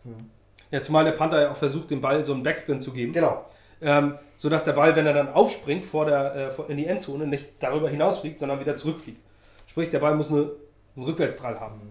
[0.72, 3.14] Ja, zumal der Panther ja auch versucht, dem Ball so einen Backspin zu geben.
[3.14, 3.46] Genau.
[3.82, 7.62] ähm, sodass der Ball, wenn er dann aufspringt vor der, äh, in die Endzone, nicht
[7.62, 9.20] darüber hinausfliegt, sondern wieder zurückfliegt.
[9.66, 10.52] Sprich, der Ball muss eine,
[10.96, 11.82] einen Rückwärtsdrall haben.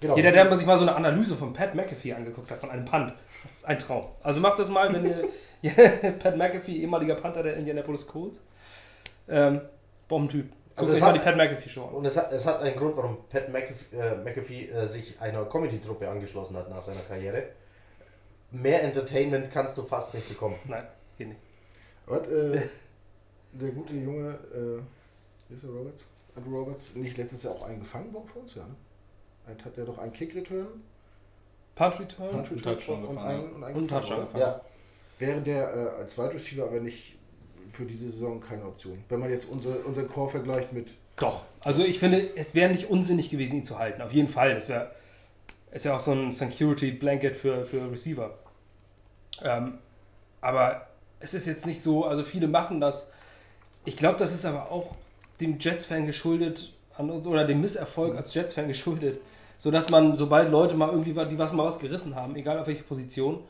[0.00, 0.16] genau.
[0.16, 3.12] Jeder, der sich mal so eine Analyse von Pat McAfee angeguckt hat, von einem Punt,
[3.46, 4.06] das ist ein Traum.
[4.22, 5.04] Also macht das mal, wenn
[5.62, 5.72] ihr
[6.18, 8.40] Pat McAfee, ehemaliger Panther der Indianapolis Colts,
[9.28, 9.60] ähm,
[10.08, 10.52] Bombentyp.
[10.76, 11.94] Also es hat- die Pat McAfee Show an.
[11.94, 15.44] Und es hat, es hat einen Grund, warum Pat McAfee, äh, McAfee äh, sich einer
[15.46, 17.44] Comedy-Truppe angeschlossen hat nach seiner Karriere.
[18.50, 20.56] Mehr Entertainment kannst du fast nicht bekommen.
[20.66, 20.86] Nein,
[21.18, 21.40] geht nicht.
[22.08, 22.60] Hat, äh,
[23.52, 24.80] der gute Junge, äh,
[25.48, 26.04] wie ist der Roberts?
[26.36, 28.62] Andrew Roberts, nicht letztes Jahr auch einen gefangen worden für uns, ja?
[28.66, 28.74] ne?
[29.48, 30.66] Hat, hat der doch einen Kick-Return,
[31.76, 32.30] Punt Return?
[32.30, 34.40] Punt und Return Touchdown und gefangen, einen, und einen Und Touchdown gefangen.
[34.40, 34.60] Ja,
[35.18, 37.16] Wäre der äh, als Wide Receiver aber nicht
[37.72, 39.04] für diese Saison keine Option.
[39.08, 41.44] Wenn man jetzt unsere, unseren Core vergleicht mit Doch.
[41.62, 44.02] Also ich finde, es wäre nicht unsinnig gewesen, ihn zu halten.
[44.02, 44.54] Auf jeden Fall.
[44.54, 44.90] Das wäre
[45.76, 48.34] ist ja auch so ein Security Blanket für, für Receiver.
[49.42, 49.78] Ähm,
[50.40, 50.86] aber
[51.20, 53.10] es ist jetzt nicht so, also viele machen das.
[53.84, 54.94] Ich glaube, das ist aber auch
[55.40, 59.20] dem Jets-Fan geschuldet an uns, oder dem Misserfolg als Jets-Fan geschuldet.
[59.58, 62.82] Sodass man, sobald Leute mal irgendwie die was mal was gerissen haben, egal auf welche
[62.82, 63.40] Position,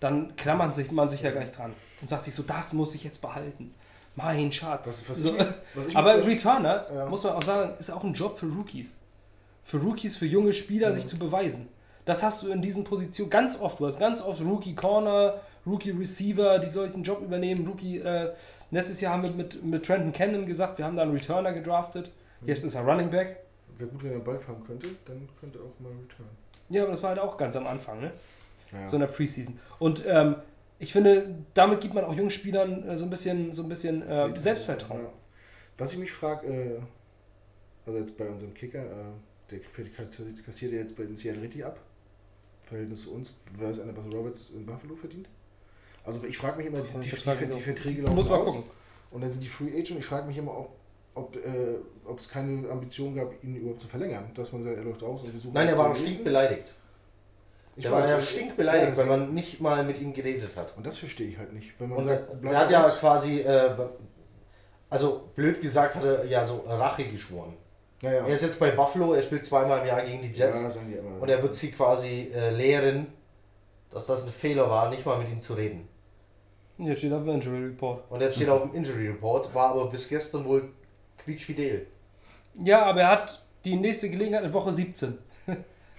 [0.00, 1.72] dann klammert sich, man sich da gleich dran
[2.02, 3.72] und sagt sich so, das muss ich jetzt behalten.
[4.16, 4.86] Mein Schatz.
[4.86, 5.30] Was- was so.
[5.34, 7.06] ich- was ich aber Returner, Ja.
[7.06, 8.96] muss man auch sagen, ist auch ein Job für Rookies.
[9.64, 11.68] Für Rookies, für junge Spieler, sich zu beweisen.
[12.04, 13.80] Das hast du in diesen Positionen ganz oft.
[13.80, 17.66] Du hast ganz oft Rookie Corner, Rookie Receiver, die solchen Job übernehmen.
[17.66, 18.32] Rookie, äh,
[18.70, 22.10] letztes Jahr haben wir mit, mit Trenton Cannon gesagt, wir haben da einen Returner gedraftet.
[22.44, 23.38] Jetzt ist er Running Back.
[23.78, 26.28] Wäre gut, wenn er Ball fangen könnte, dann könnte er auch mal return.
[26.70, 28.12] Ja, aber das war halt auch ganz am Anfang, ne?
[28.72, 28.88] Ja.
[28.88, 29.58] So in der Preseason.
[29.78, 30.36] Und ähm,
[30.78, 34.02] ich finde, damit gibt man auch jungen Spielern äh, so ein bisschen, so ein bisschen
[34.08, 35.02] äh, Selbstvertrauen.
[35.02, 35.08] Ja.
[35.78, 36.80] Was ich mich frage, äh,
[37.86, 39.04] also jetzt bei unserem Kicker, äh,
[39.50, 41.80] der kassiert- ja jetzt bei den Seattle richtig ab.
[42.64, 45.28] Verhältnis zu uns, weiß einer, was Roberts in Buffalo verdient?
[46.04, 48.54] Also ich frage mich immer, die, die, die, die Verträge laufen Muss mal aus.
[48.54, 48.70] gucken.
[49.10, 49.98] Und dann sind die Free Agent.
[49.98, 50.70] Ich frage mich immer, ob,
[51.14, 51.76] ob, äh,
[52.16, 54.30] es keine Ambition gab, ihn überhaupt zu verlängern.
[54.34, 56.72] Dass man sagt, er läuft aus und wir suchen Nein, er jetzt war stinkbeleidigt.
[57.76, 60.54] Ich Der weiß, war ja ja, stinkbeleidigt, weil deswegen- man nicht mal mit ihm geredet
[60.56, 60.76] hat.
[60.76, 61.72] Und das verstehe ich halt nicht.
[61.80, 62.98] Wenn man Und er, sagt, bleib er hat ja uns.
[62.98, 63.70] quasi, äh,
[64.90, 67.54] also blöd gesagt, hat er ja so Rache geschworen.
[68.02, 70.68] Naja, Er ist jetzt bei Buffalo, er spielt zweimal im Jahr gegen die Jets Ja,
[70.68, 71.20] die immer.
[71.22, 73.06] und er wird sie quasi äh, lehren,
[73.90, 75.88] dass das ein Fehler war, nicht mal mit ihm zu reden.
[76.76, 78.02] Hier steht auf dem Injury Report.
[78.10, 80.70] Und jetzt steht auf dem Injury Report, war aber bis gestern wohl
[81.24, 81.86] quietschfidel.
[82.62, 85.18] Ja, aber er hat die nächste Gelegenheit in Woche 17.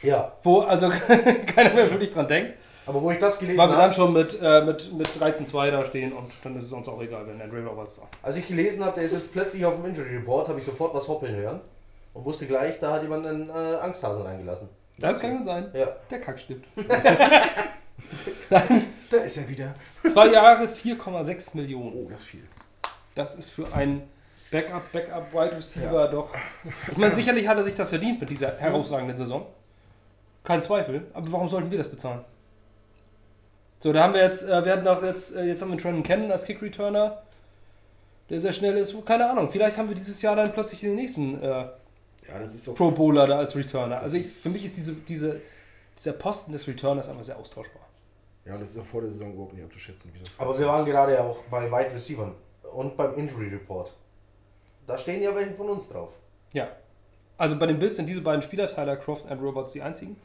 [0.01, 0.89] Ja, Wo also
[1.47, 2.53] keiner mehr wirklich dran denkt.
[2.85, 5.71] aber wo ich das gelesen Weil wir dann habe, schon mit, äh, mit, mit 13-2
[5.71, 8.03] da stehen und dann ist es uns auch egal, wenn Andre Roberts da.
[8.21, 10.93] als ich gelesen habe, der ist jetzt plötzlich auf dem Injury Report, habe ich sofort
[10.93, 11.61] was hoppeln hören
[12.13, 14.69] und wusste gleich, da hat jemand einen äh, Angsthasen reingelassen.
[14.97, 15.71] Das kann gut sein.
[15.73, 15.87] Ja.
[16.09, 16.63] Der Kackstift.
[18.49, 19.75] Da ist er wieder.
[20.11, 21.93] Zwei Jahre, 4,6 Millionen.
[21.95, 22.43] Oh, das ist viel.
[23.15, 24.03] Das ist für einen
[24.51, 26.29] Backup, Backup Wide Receiver doch.
[26.91, 29.45] Ich meine, sicherlich hat er sich das verdient mit dieser herausragenden Saison.
[30.43, 31.07] Kein Zweifel.
[31.13, 32.23] Aber warum sollten wir das bezahlen?
[33.79, 36.03] So, da haben wir jetzt, äh, wir hatten auch jetzt, äh, jetzt haben wir Trenton
[36.03, 37.21] Cannon als Kick Returner,
[38.29, 38.95] der sehr schnell ist.
[39.05, 42.67] Keine Ahnung, vielleicht haben wir dieses Jahr dann plötzlich den nächsten äh, Ja, das ist
[42.69, 42.75] auch.
[42.75, 43.99] Pro Bowler da als Returner.
[43.99, 45.41] Also ich, für mich ist diese, diese,
[45.97, 47.83] dieser Posten des Returners einfach sehr austauschbar.
[48.45, 50.11] Ja, das ist auch vor der Saison überhaupt nicht abzuschätzen.
[50.37, 52.33] Aber wir waren gerade ja auch bei Wide Receivern
[52.73, 53.91] und beim Injury Report.
[54.87, 56.09] Da stehen ja welche von uns drauf.
[56.53, 56.67] Ja.
[57.37, 60.15] Also bei den Bills sind diese beiden Spieler, Tyler Croft und Roberts, die einzigen.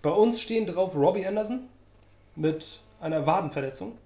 [0.00, 1.68] Bei uns stehen drauf Robbie Anderson
[2.36, 3.98] mit einer Wadenverletzung.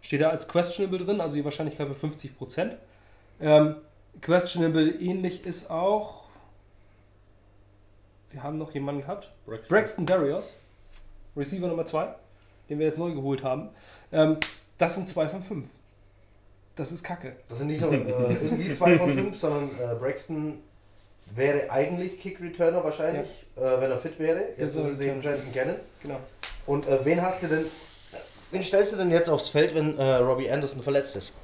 [0.00, 2.72] Steht da als questionable drin, also die Wahrscheinlichkeit bei 50%.
[3.40, 3.76] Ähm,
[4.20, 6.22] questionable ähnlich ist auch.
[8.30, 9.30] Wir haben noch jemanden gehabt.
[9.46, 9.68] Braxton.
[9.68, 10.56] Braxton Berrios,
[11.36, 12.14] Receiver Nummer 2,
[12.68, 13.68] den wir jetzt neu geholt haben.
[14.10, 14.38] Ähm,
[14.78, 15.68] das sind zwei von fünf.
[16.76, 17.36] Das ist kacke.
[17.48, 20.60] Das sind nicht nur äh, irgendwie zwei von fünf, sondern äh, Braxton
[21.34, 24.40] wäre eigentlich Kick Returner wahrscheinlich, äh, wenn er fit wäre.
[24.56, 25.20] Jetzt ist ist es eben.
[25.20, 25.76] Trenton Cannon.
[26.02, 26.18] Genau.
[26.66, 27.66] Und äh, wen hast du denn,
[28.50, 31.34] wen stellst du denn jetzt aufs Feld, wenn äh, Robbie Anderson verletzt ist?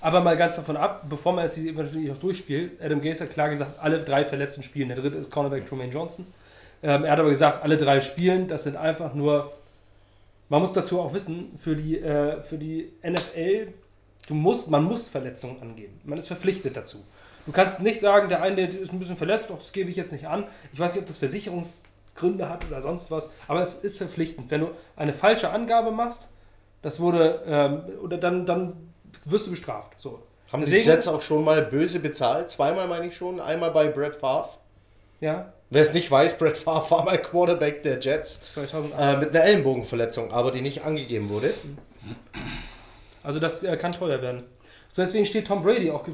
[0.00, 3.32] Aber mal ganz davon ab, bevor man jetzt die natürlich noch durchspielt, Adam Gase hat
[3.32, 4.88] klar gesagt, alle drei Verletzten spielen.
[4.88, 6.26] Der dritte ist Cornerback Truman Johnson.
[6.82, 8.48] Ähm, er hat aber gesagt, alle drei spielen.
[8.48, 9.52] Das sind einfach nur.
[10.48, 13.68] Man muss dazu auch wissen, für die, äh, für die NFL,
[14.30, 16.00] du musst, man muss Verletzungen angeben.
[16.04, 17.04] Man ist verpflichtet dazu.
[17.46, 19.96] Du kannst nicht sagen, der eine der ist ein bisschen verletzt, doch das gebe ich
[19.96, 20.44] jetzt nicht an.
[20.72, 24.50] Ich weiß nicht, ob das Versicherungsgründe hat oder sonst was, aber es ist verpflichtend.
[24.50, 26.28] Wenn du eine falsche Angabe machst,
[26.82, 28.74] das wurde, ähm, oder dann, dann
[29.24, 29.94] wirst du bestraft.
[29.98, 30.22] So.
[30.52, 32.50] Haben Deswegen- die Jets auch schon mal böse bezahlt?
[32.50, 33.40] Zweimal meine ich schon.
[33.40, 34.50] Einmal bei Brett Favre.
[35.20, 38.98] Ja, Wer es nicht weiß, Brett Favre war mal Quarterback der Jets 2008.
[39.00, 41.54] äh, mit einer Ellenbogenverletzung, aber die nicht angegeben wurde.
[43.22, 44.42] Also das äh, kann teuer werden.
[44.92, 46.04] So deswegen steht Tom Brady auch,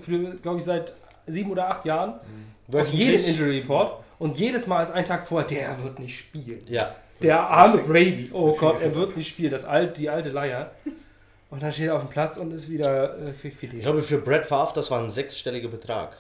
[0.43, 0.93] glaube ich, seit
[1.27, 2.21] sieben oder acht Jahren auf
[2.69, 2.99] Wöchentlich.
[3.01, 4.03] jedem Injury Report.
[4.19, 6.63] Und jedes Mal ist ein Tag vorher, der wird nicht spielen.
[6.69, 6.95] Ja.
[7.23, 8.29] Der arme Brady.
[8.33, 9.51] Oh Gott, er wird nicht spielen.
[9.51, 10.71] Das alte, die alte Leier.
[11.51, 13.81] Und dann steht er auf dem Platz und ist wieder äh, Ich quickfidel.
[13.81, 16.17] glaube, für Brett Favre, das war ein sechsstelliger Betrag,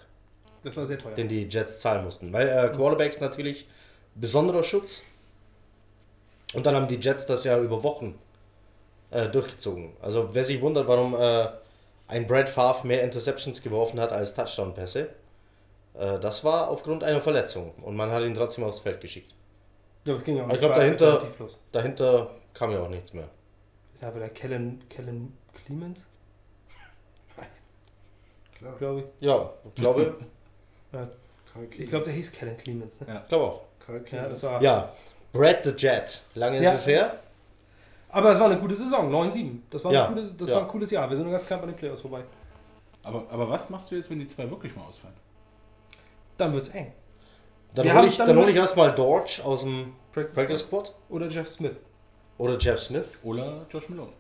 [0.63, 1.15] Das war sehr teuer.
[1.15, 2.33] den die Jets zahlen mussten.
[2.33, 3.67] Weil äh, Quarterbacks natürlich
[4.15, 5.03] besonderer Schutz.
[6.55, 8.15] Und dann haben die Jets das ja über Wochen
[9.11, 9.93] äh, durchgezogen.
[10.03, 11.49] Also wer sich wundert, warum äh,
[12.09, 15.09] ein Brett Favre mehr Interceptions geworfen hat als Touchdown-Pässe,
[15.95, 17.73] äh, das war aufgrund einer Verletzung.
[17.83, 19.35] Und man hat ihn trotzdem aufs Feld geschickt.
[20.05, 21.23] Ja, das ging ja auch Ich glaub, war dahinter-.
[21.73, 23.29] Dahinter kam ja auch nichts mehr.
[24.01, 26.01] Ja, aber der Kellen, Kellen Clemens,
[28.59, 28.75] Klar.
[28.79, 29.07] glaube ich.
[29.27, 30.15] Ja, ich glaube,
[30.93, 31.09] Ja,
[31.79, 33.01] ich glaube, der hieß Kellen Clemens.
[33.01, 33.07] Ne?
[33.09, 33.21] Ja.
[33.23, 33.61] ich glaube auch.
[33.85, 34.33] Karl Ja, Clemens.
[34.41, 34.63] das war.
[34.63, 34.93] Ja,
[35.33, 36.23] Brad the Jet.
[36.35, 36.73] Lange Ja.
[36.73, 37.19] ist es her.
[38.17, 39.59] Aber es war eine gute Saison, 9-7.
[39.69, 40.57] Das, war, Ja, ein gutes, das ja.
[40.57, 41.07] war ein cooles Jahr.
[41.11, 42.25] Wir sind nur ganz knapp an den Playoffs vorbei.
[43.05, 45.15] Aber, aber was machst du jetzt, wenn die zwei wirklich mal ausfallen?
[46.39, 46.93] Dann wird's eng.
[47.75, 51.29] Dann hole ich, dann dann hol ich erstmal Dortch aus dem Practice, Practice Squad Oder
[51.29, 51.77] Jeff Smith.
[52.39, 53.19] oder Jeff Smith.
[53.23, 54.13] Oder Josh Malone?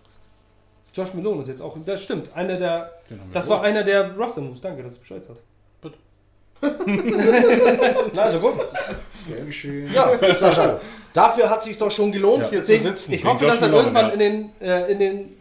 [0.92, 1.74] Josh Malone ist jetzt auch.
[1.87, 2.37] Das stimmt.
[2.37, 2.92] Einer der.
[3.32, 4.61] Das war einer der Roster Moves.
[4.61, 5.42] Danke, dass du Bescheid sagst.
[8.12, 8.54] Na, also gut.
[9.26, 9.92] Gern geschehen.
[9.92, 10.80] Ja, Sascha.
[11.12, 12.50] Dafür hat es sich doch schon gelohnt, Ja.
[12.50, 13.12] hier zu sitzen.
[13.12, 15.36] ich hoffe, dass er irgendwann in den, äh, in den,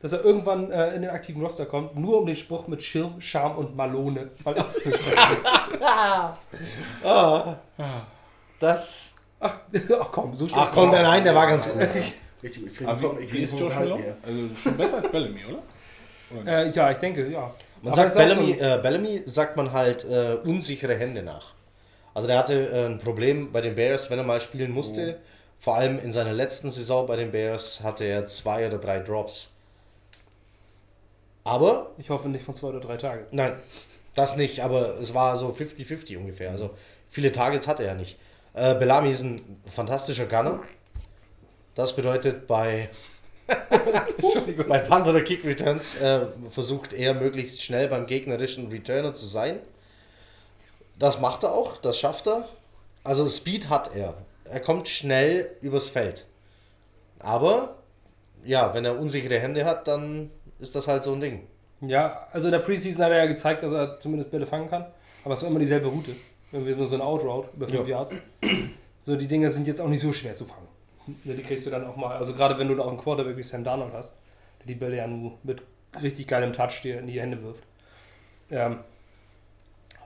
[0.00, 3.20] dass er irgendwann äh, in den aktiven Roster kommt, nur um den Spruch mit Schirm,
[3.20, 5.38] Charme und Malone mal auszusprechen.
[7.02, 7.56] ah,
[8.60, 9.14] das.
[9.40, 9.54] Ach,
[10.00, 11.80] ach komm, so Ach komm, nein, der war ganz gut.
[12.42, 14.16] Richtig, ich kriege wie, wie ist Josh mehr.
[14.24, 15.62] Also schon besser als Bellamy, oder?
[16.40, 16.66] oder?
[16.66, 17.50] Äh, ja, ich denke, ja.
[17.82, 21.54] Man Aber sagt Bellamy, so äh, Bellamy sagt man halt äh, unsichere Hände nach.
[22.14, 25.18] Also der hatte äh, ein Problem bei den Bears, wenn er mal spielen musste.
[25.58, 29.52] Vor allem in seiner letzten Saison bei den Bears hatte er zwei oder drei Drops.
[31.44, 33.26] Aber, Ich hoffe nicht von zwei oder drei Tagen.
[33.30, 33.54] nein,
[34.14, 36.50] das nicht, aber es war so 50-50 ungefähr.
[36.50, 36.70] Also
[37.08, 38.18] viele Targets hatte er nicht.
[38.54, 40.60] Äh, Bellamy ist ein fantastischer Gunner.
[41.74, 42.88] Das bedeutet, bei.
[44.68, 49.58] Bei Punt oder Kick Returns äh, versucht er möglichst schnell beim gegnerischen Returner zu sein.
[50.98, 52.48] Das macht er auch, das schafft er.
[53.04, 54.14] Also Speed hat er.
[54.44, 56.26] Er kommt schnell übers Feld.
[57.18, 57.76] Aber
[58.44, 61.46] ja, wenn er unsichere Hände hat, dann ist das halt so ein Ding.
[61.82, 64.86] Ja, also in der Preseason hat er ja gezeigt, dass er zumindest Bälle fangen kann.
[65.24, 66.12] Aber es war immer dieselbe Route.
[66.52, 67.86] Irgendwie nur so eine Outroute über 5 Ja.
[67.86, 68.14] Yards.
[69.04, 70.65] So, die Dinge sind jetzt auch nicht so schwer zu fangen.
[71.06, 73.36] Ne, Die kriegst du dann auch mal, also gerade wenn du da auch einen Quarterback
[73.36, 74.12] wie Sam Darnold hast,
[74.60, 75.62] der die Bälle ja nur mit
[76.02, 77.62] richtig geilem Touch dir in die Hände wirft.
[78.50, 78.80] Ähm,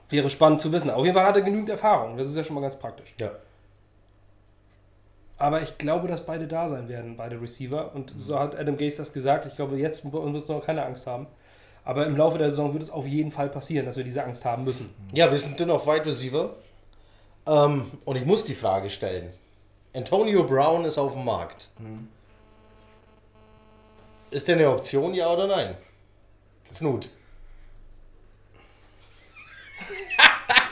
[0.09, 0.89] wäre spannend zu wissen.
[0.89, 2.17] Auf jeden Fall hat er genügend Erfahrung.
[2.17, 3.13] Das ist ja schon mal ganz praktisch.
[3.19, 3.31] Ja.
[5.37, 7.95] Aber ich glaube, dass beide da sein werden, beide Receiver.
[7.95, 9.47] Und so hat Adam Gase das gesagt.
[9.47, 11.27] Ich glaube, jetzt müssen wir noch keine Angst haben.
[11.83, 14.45] Aber im Laufe der Saison wird es auf jeden Fall passieren, dass wir diese Angst
[14.45, 14.91] haben müssen.
[15.13, 16.51] Ja, wir sind dünn auf Wide Receiver.
[17.47, 19.33] Ähm, und ich muss die Frage stellen.
[19.93, 21.69] Antonio Brown ist auf dem Markt.
[24.29, 25.75] Ist der eine Option, ja oder nein?
[26.77, 27.09] Knut.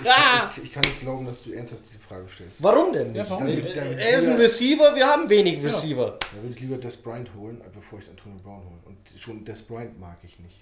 [0.02, 2.64] Ich, ich kann nicht glauben, dass du ernsthaft diese Frage stellst.
[2.64, 3.32] Warum denn Ja, nicht?
[3.32, 3.76] warum Dann- nicht?
[3.76, 6.18] dann- er ist ein Receiver, wir haben wenig Receiver.
[6.20, 8.80] Da würde ich lieber Des Bryant holen, bevor ich Antonio Brown hole.
[8.86, 10.56] Und schon Des Bryant mag ich nicht.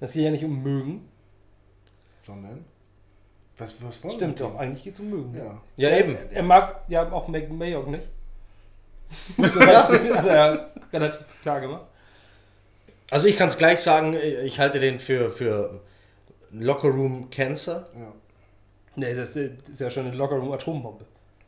[0.00, 1.08] Das geht ja nicht um mögen.
[2.26, 2.64] Sondern.
[3.60, 5.36] Was, was wollen Stimmt wir doch, eigentlich geht es um mögen.
[5.36, 5.60] Ja.
[5.76, 6.16] Ja, eben.
[6.32, 8.04] Er mag ja auch Mac Mayock nicht.
[9.36, 11.84] Zum Beispiel hat er ja relativ klar gemacht.
[13.10, 15.80] Also ich kann es gleich sagen, ich halte den für, für
[16.52, 17.88] Locker Room Cancer.
[17.94, 18.12] ja.
[18.96, 21.06] Nee, das ist ja schon eine Lockerroom Atombombe.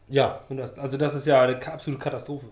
[0.08, 2.46] Ja, Und das, also das ist ja eine absolute Katastrophe.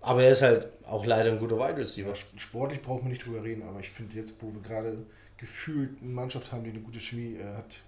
[0.00, 2.08] aber er ist halt auch leider ein guter Wide Receiver.
[2.08, 4.96] Ja, sportlich brauchen wir nicht drüber reden, aber ich finde jetzt, wo wir gerade
[5.36, 7.80] gefühlt eine Mannschaft haben, die eine gute Chemie äh, hat,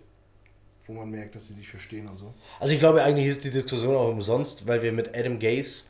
[0.86, 2.34] wo man merkt, dass sie sich verstehen und so.
[2.60, 5.84] Also ich glaube eigentlich ist die Diskussion auch umsonst, weil wir mit Adam Gase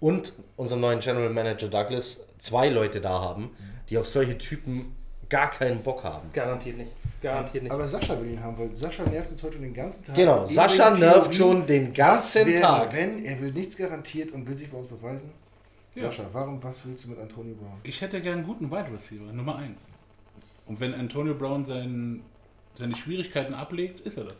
[0.00, 3.50] und unserem neuen General Manager Douglas zwei Leute da haben,
[3.90, 4.96] die auf solche Typen
[5.28, 6.30] gar keinen Bock haben.
[6.32, 6.92] Garantiert nicht.
[7.20, 7.72] Garantiert nicht.
[7.72, 10.16] Aber Sascha will ihn haben, weil Sascha nervt uns heute schon den ganzen Tag.
[10.16, 12.92] Genau, Sascha nervt schon den ganzen wäre, Tag.
[12.92, 15.30] Wenn, er will nichts garantiert und will sich bei uns beweisen.
[15.94, 16.04] Ja.
[16.04, 17.80] Sascha, warum, was willst du mit Antonio Brown?
[17.82, 19.82] Ich hätte gern einen guten Wide Receiver, Nummer 1.
[20.66, 22.22] Und wenn Antonio Brown sein,
[22.78, 24.34] seine Schwierigkeiten ablegt, ist er das.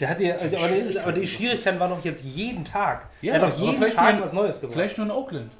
[0.00, 0.98] Der hat ist aber, die, Schwierigkeiten.
[0.98, 3.08] aber die Schwierigkeiten waren doch jetzt jeden Tag.
[3.22, 4.74] Ja, er hat doch jeden vielleicht Tag nur- was Neues gemacht.
[4.74, 5.52] Vielleicht nur in Oakland.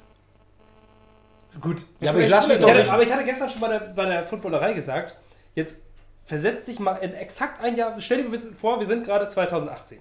[1.61, 1.83] Gut.
[2.01, 4.05] Ja, aber ich lasse mich doch hatte, aber ich hatte gestern schon bei der, bei
[4.05, 5.15] der Footballerei gesagt,
[5.55, 5.77] jetzt
[6.25, 9.99] versetz dich mal in exakt ein Jahr, stell dir vor, wir sind gerade 2018.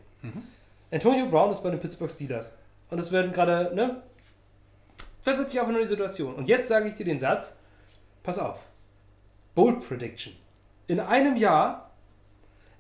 [0.91, 2.53] Antonio Brown ist bei den Pittsburgh Steelers.
[2.91, 4.03] Und es werden gerade, ne?
[5.23, 6.35] Versetz dich einfach nur in die Situation.
[6.35, 7.57] Und jetzt sage ich dir den Satz,
[8.23, 8.59] pass auf.
[9.55, 10.35] Bold Prediction.
[10.87, 11.91] In einem Jahr,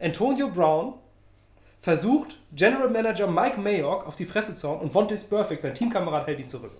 [0.04, 0.94] Antonio Brown
[1.82, 6.26] versucht, General Manager Mike Mayock auf die Fresse zu hauen und Vontaze Perfect, sein Teamkamerad,
[6.26, 6.72] hält ihn zurück.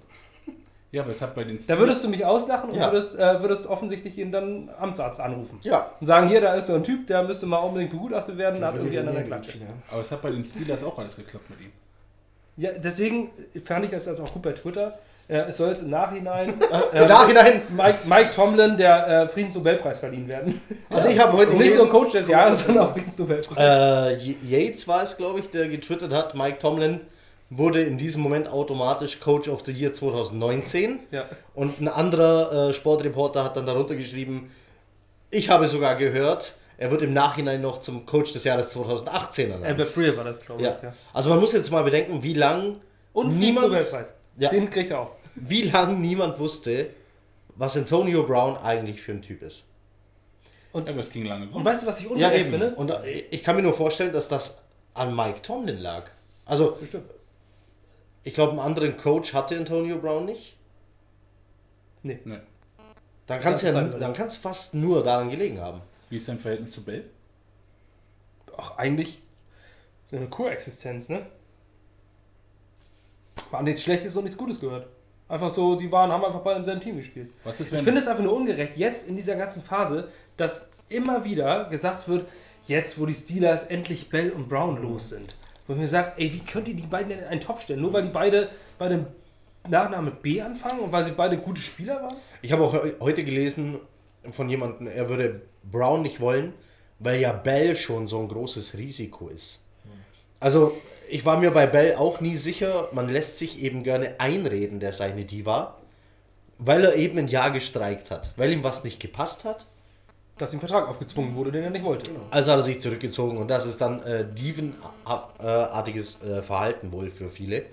[0.92, 2.92] Ja, aber es hat bei den Da würdest du mich auslachen und Ja.
[2.92, 5.58] würdest, äh, würdest offensichtlich ihn dann Amtsarzt anrufen.
[5.62, 8.64] Ja, Und sagen, hier, da ist so ein Typ, der müsste mal unbedingt begutachtet werden,
[8.64, 9.20] hat irgendwie an einer.
[9.20, 9.66] Mediziner.
[9.90, 11.72] aber es hat bei den Steelers auch alles geklappt mit ihm.
[12.56, 13.30] Ja, deswegen
[13.64, 14.96] fand ich das also auch gut bei Twitter.
[15.26, 16.54] Äh, es soll jetzt im Nachhinein
[16.92, 20.60] im Nachhinein, Mike, Mike Tomlin der äh, Friedensnobelpreis verliehen werden.
[20.90, 24.22] also ich habe heute Und nicht nur Coach des Jahres, sondern auch Friedensnobelpreis.
[24.22, 27.00] äh, Yates war es, glaube ich, der getwittert hat, Mike Tomlin
[27.50, 31.00] wurde in diesem Moment automatisch Coach of the Year 2019.
[31.10, 31.24] Ja.
[31.54, 34.50] Und ein anderer äh, Sportreporter hat dann darunter geschrieben,
[35.30, 39.66] ich habe sogar gehört, er wird im Nachhinein noch zum Coach des Jahres 2018 ernannt.
[39.66, 40.66] Albert Breer war das, glaube ich.
[40.66, 40.76] Ja.
[40.82, 40.92] Ja.
[41.12, 42.76] Also man muss jetzt mal bedenken, wie lang
[43.12, 44.14] Und niemand, Friedensnobelpreis.
[44.38, 44.50] Ja.
[44.50, 45.10] Den kriegt er auch.
[45.34, 46.90] Wie lang niemand wusste,
[47.56, 49.64] was Antonio Brown eigentlich für ein Typ ist.
[50.72, 51.48] Ja, aber es ging lange.
[51.50, 52.50] Und weißt du, was ich Ja, ungerecht eben.
[52.50, 52.74] finde?
[52.74, 54.60] Und äh, ich kann mir nur vorstellen, dass das
[54.92, 56.10] an Mike Tomlin lag.
[56.46, 57.10] Also, Bestimmt.
[58.24, 60.56] ich glaube, einen anderen Coach hatte Antonio Brown nicht.
[62.02, 62.18] Nee.
[62.24, 62.38] Nee.
[63.26, 65.80] Dann kann es ja, dann kann es fast nur daran gelegen haben.
[66.10, 67.04] Wie ist dein Verhältnis zu Bell?
[68.56, 69.22] Ach, eigentlich
[70.12, 71.26] eine Koexistenz, ne?
[73.50, 74.86] War nichts Schlechtes und nichts Gutes gehört.
[75.28, 77.30] Einfach so, die waren, haben einfach bei im selben Team gespielt.
[77.44, 80.68] Was ist, Ich wenn finde es einfach nur ungerecht, jetzt in dieser ganzen Phase, dass
[80.88, 82.26] immer wieder gesagt wird,
[82.66, 85.34] jetzt wo die Steelers endlich Bell und Brown los sind.
[85.66, 87.80] Wo ich mir sage, ey, wie könnt ihr die beiden in einen Topf stellen?
[87.80, 89.06] Nur weil die beide bei den
[89.66, 92.16] Nachname B anfangen und weil sie beide gute Spieler waren?
[92.42, 93.80] Ich habe auch heu- heute gelesen
[94.30, 96.52] von jemandem, er würde Brown nicht wollen,
[96.98, 99.62] weil ja Bell schon so ein großes Risiko ist.
[100.38, 100.76] Also,
[101.08, 104.92] ich war mir bei Bell auch nie sicher, man lässt sich eben gerne einreden, der
[104.92, 105.76] seine Diva,
[106.58, 109.66] weil er eben ein Jahr gestreikt hat, weil ihm was nicht gepasst hat.
[110.36, 112.10] Dass ihm Vertrag aufgezwungen wurde, den er nicht wollte.
[112.30, 117.30] Also hat er sich zurückgezogen und das ist dann äh, Diven-artiges äh, Verhalten wohl für
[117.30, 117.66] viele.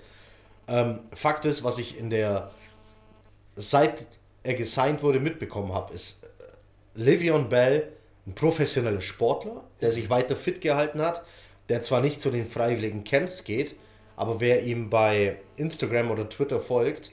[0.68, 2.52] Ähm, Fakt ist, was ich in der,
[3.56, 4.06] seit
[4.44, 6.28] er gesigned wurde, mitbekommen habe, ist äh,
[6.94, 7.88] Livion Bell
[8.26, 11.24] ein professioneller Sportler, der sich weiter fit gehalten hat,
[11.68, 13.74] der zwar nicht zu den freiwilligen Camps geht,
[14.16, 17.12] aber wer ihm bei Instagram oder Twitter folgt,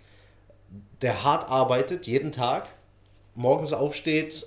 [1.02, 2.68] der hart arbeitet, jeden Tag,
[3.36, 4.46] morgens aufsteht,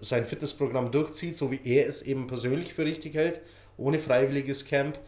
[0.00, 3.40] sein Fitnessprogramm durchzieht, so wie er es eben persönlich für richtig hält,
[3.76, 4.98] ohne freiwilliges Camp.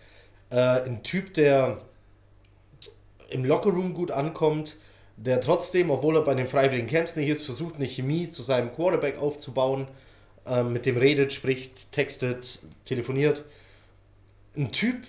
[0.50, 1.78] Äh, ein Typ, der
[3.28, 4.76] im Lockerroom gut ankommt,
[5.16, 8.72] der trotzdem, obwohl er bei den freiwilligen Camps nicht ist, versucht, eine Chemie zu seinem
[8.72, 9.86] Quarterback aufzubauen,
[10.46, 13.44] äh, mit dem redet, spricht, textet, telefoniert.
[14.60, 15.06] Ein Typ,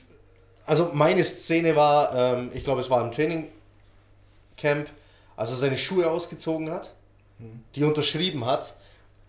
[0.66, 3.50] also meine Szene war, ähm, ich glaube, es war im Training
[4.56, 4.88] Camp,
[5.36, 6.94] als er seine Schuhe ausgezogen hat,
[7.76, 8.76] die unterschrieben hat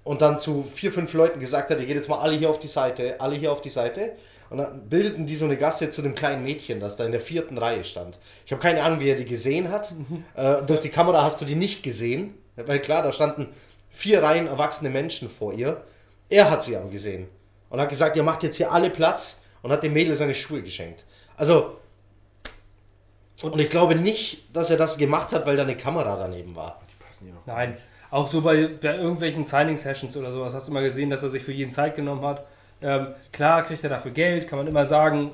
[0.04, 2.60] und dann zu vier, fünf Leuten gesagt hat, ihr geht jetzt mal alle hier auf
[2.60, 4.12] die Seite, alle hier auf die Seite.
[4.48, 7.20] Und dann bildeten die so eine Gasse zu dem kleinen Mädchen, das da in der
[7.20, 8.18] vierten Reihe stand.
[8.46, 9.92] Ich habe keine Ahnung, wie er die gesehen hat.
[10.36, 13.48] Äh, durch die Kamera hast du die nicht gesehen, weil klar, da standen
[13.90, 15.82] vier Reihen erwachsene Menschen vor ihr.
[16.28, 17.28] Er hat sie aber gesehen
[17.70, 20.62] und hat gesagt, ihr macht jetzt hier alle Platz und hat dem Mädel seine Schuhe
[20.62, 21.04] geschenkt.
[21.36, 21.78] Also,
[23.42, 26.80] und ich glaube nicht, dass er das gemacht hat, weil da eine Kamera daneben war.
[26.90, 27.46] Die passen hier noch.
[27.46, 27.76] Nein.
[28.10, 31.42] Auch so bei, bei irgendwelchen Signing-Sessions oder sowas hast du mal gesehen, dass er sich
[31.42, 32.44] für jeden Zeit genommen hat.
[32.82, 35.30] Ähm, klar kriegt er dafür Geld, kann man immer sagen.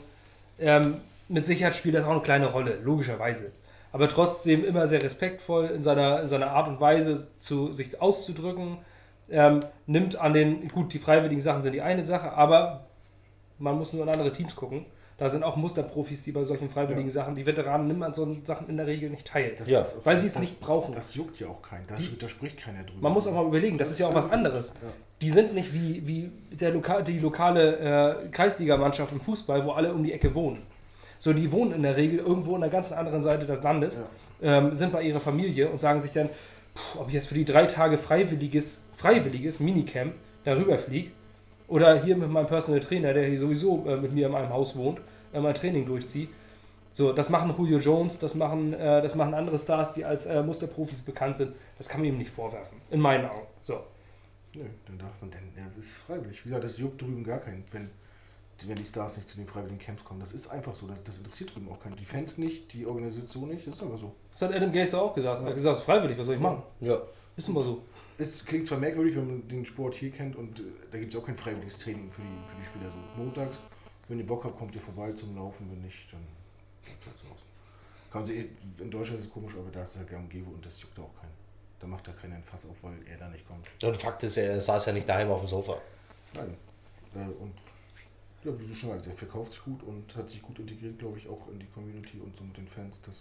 [0.58, 3.52] Ähm, mit Sicherheit spielt das auch eine kleine Rolle, logischerweise.
[3.90, 8.78] Aber trotzdem immer sehr respektvoll in seiner, in seiner Art und Weise zu, sich auszudrücken.
[9.30, 12.87] Ähm, nimmt an den, gut, die freiwilligen Sachen sind die eine Sache, aber
[13.58, 14.84] man muss nur in andere Teams gucken.
[15.16, 18.68] Da sind auch Musterprofis, die bei solchen freiwilligen Sachen, die Veteranen nehmen an solchen Sachen
[18.68, 19.54] in der Regel nicht teil.
[19.58, 20.94] Das Ja, ist- weil sie es das- nicht brauchen.
[20.94, 21.88] Das juckt ja auch keinen.
[21.88, 23.00] Da, da spricht keiner drüber.
[23.00, 24.68] Man muss auch mal überlegen, das ist ja auch was anderes.
[24.80, 24.88] Ja.
[25.20, 29.92] Die sind nicht wie, wie der Loka die lokale äh, Kreisligamannschaft im Fußball, wo alle
[29.92, 30.62] um die Ecke wohnen.
[31.18, 34.00] So, die wohnen in der Regel irgendwo an der ganz anderen Seite des Landes,
[34.40, 36.28] ähm, sind bei ihrer Familie und sagen sich dann,
[36.96, 41.10] ob ich jetzt für die drei Tage freiwilliges, freiwilliges Minicamp darüber fliege
[41.68, 44.74] oder hier mit meinem Personal Trainer, der hier sowieso äh, mit mir in meinem Haus
[44.74, 45.00] wohnt,
[45.32, 46.28] äh, mein Training durchziehe.
[46.92, 50.42] So, das machen Julio Jones, das machen, äh, das machen andere Stars, die als äh,
[50.42, 51.52] Musterprofis bekannt sind.
[51.76, 52.80] Das kann man ihm nicht vorwerfen.
[52.90, 53.46] In meinen Augen.
[53.60, 53.84] So.
[54.54, 56.44] Nö, dann darf man, denn ja, das ist freiwillig.
[56.44, 57.90] Wie gesagt, das juckt drüben gar keinen, wenn,
[58.66, 60.20] wenn die Stars nicht zu den freiwilligen Camps kommen.
[60.20, 60.86] Das ist einfach so.
[60.86, 61.96] Das, das interessiert drüben auch keinen.
[61.96, 63.66] Die Fans nicht, die Organisation nicht.
[63.66, 64.14] Das ist aber so.
[64.32, 65.42] Das hat Adam Gase auch gesagt.
[65.42, 66.62] Er hat gesagt, es ist freiwillig, was soll ich machen?
[66.80, 66.98] Ja.
[67.38, 67.84] Ist nun mal so.
[68.18, 71.20] Es klingt zwar merkwürdig, wenn man den Sport hier kennt und äh, da gibt es
[71.20, 72.90] auch kein freiwilliges Training für die, für die Spieler.
[72.90, 73.56] So montags,
[74.08, 75.70] wenn ihr Bock habt, kommt ihr vorbei zum Laufen.
[75.70, 76.26] Wenn nicht, dann
[76.82, 77.38] bleibt halt so aus.
[78.10, 80.50] Kann sie, in Deutschland ist es komisch, aber da ist es halt gang und gäbe
[80.50, 81.30] und das juckt auch keinen.
[81.78, 83.68] Da macht da keiner ein Fass auf, weil er da nicht kommt.
[83.84, 85.80] Und Fakt ist, er saß ja nicht daheim auf dem Sofa.
[86.34, 86.56] Nein.
[87.14, 87.54] Äh, und
[88.42, 91.18] ja, wie du schon sagst, er verkauft sich gut und hat sich gut integriert, glaube
[91.18, 93.00] ich, auch in die Community und so mit den Fans.
[93.06, 93.14] Das,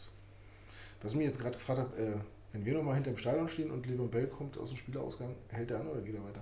[1.03, 2.15] was ich mich jetzt gerade gefragt habe, äh,
[2.54, 5.72] wenn wir nochmal hinter dem Stadion stehen und Leon Bell kommt aus dem Spielerausgang, hält
[5.72, 6.41] er an oder geht er weiter?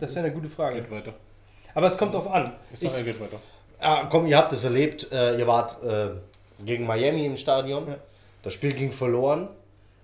[0.00, 0.16] Das du?
[0.16, 0.80] wäre eine gute Frage.
[0.80, 1.12] Geht weiter.
[1.74, 2.52] Aber es kommt drauf an.
[2.72, 3.38] Ich Ich, sag, er geht weiter.
[3.80, 6.10] Ah, komm, ihr habt es erlebt, äh, ihr wart äh,
[6.64, 7.88] gegen Miami im Stadion.
[7.88, 7.96] Ja.
[8.42, 9.48] Das Spiel ging verloren.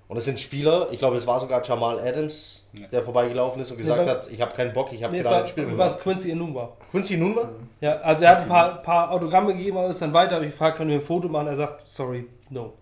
[0.08, 2.86] Und es sind Spieler, ich glaube, es war sogar Jamal Adams, Ja.
[2.86, 5.34] der vorbeigelaufen ist und gesagt Nee, hat, ich habe keinen Bock, ich habe nee, gerade
[5.36, 5.90] war, ein Spiel war gemacht.
[5.90, 6.72] es Quincy Enumba.
[6.90, 7.50] Quincy Nunwa?
[7.82, 10.36] Ja, also er hat ein paar, paar Autogramme gegeben, aber ist dann weiter.
[10.36, 11.48] Habe ich gefragt, kann ich ein Foto machen?
[11.48, 12.72] Er sagt, sorry, no.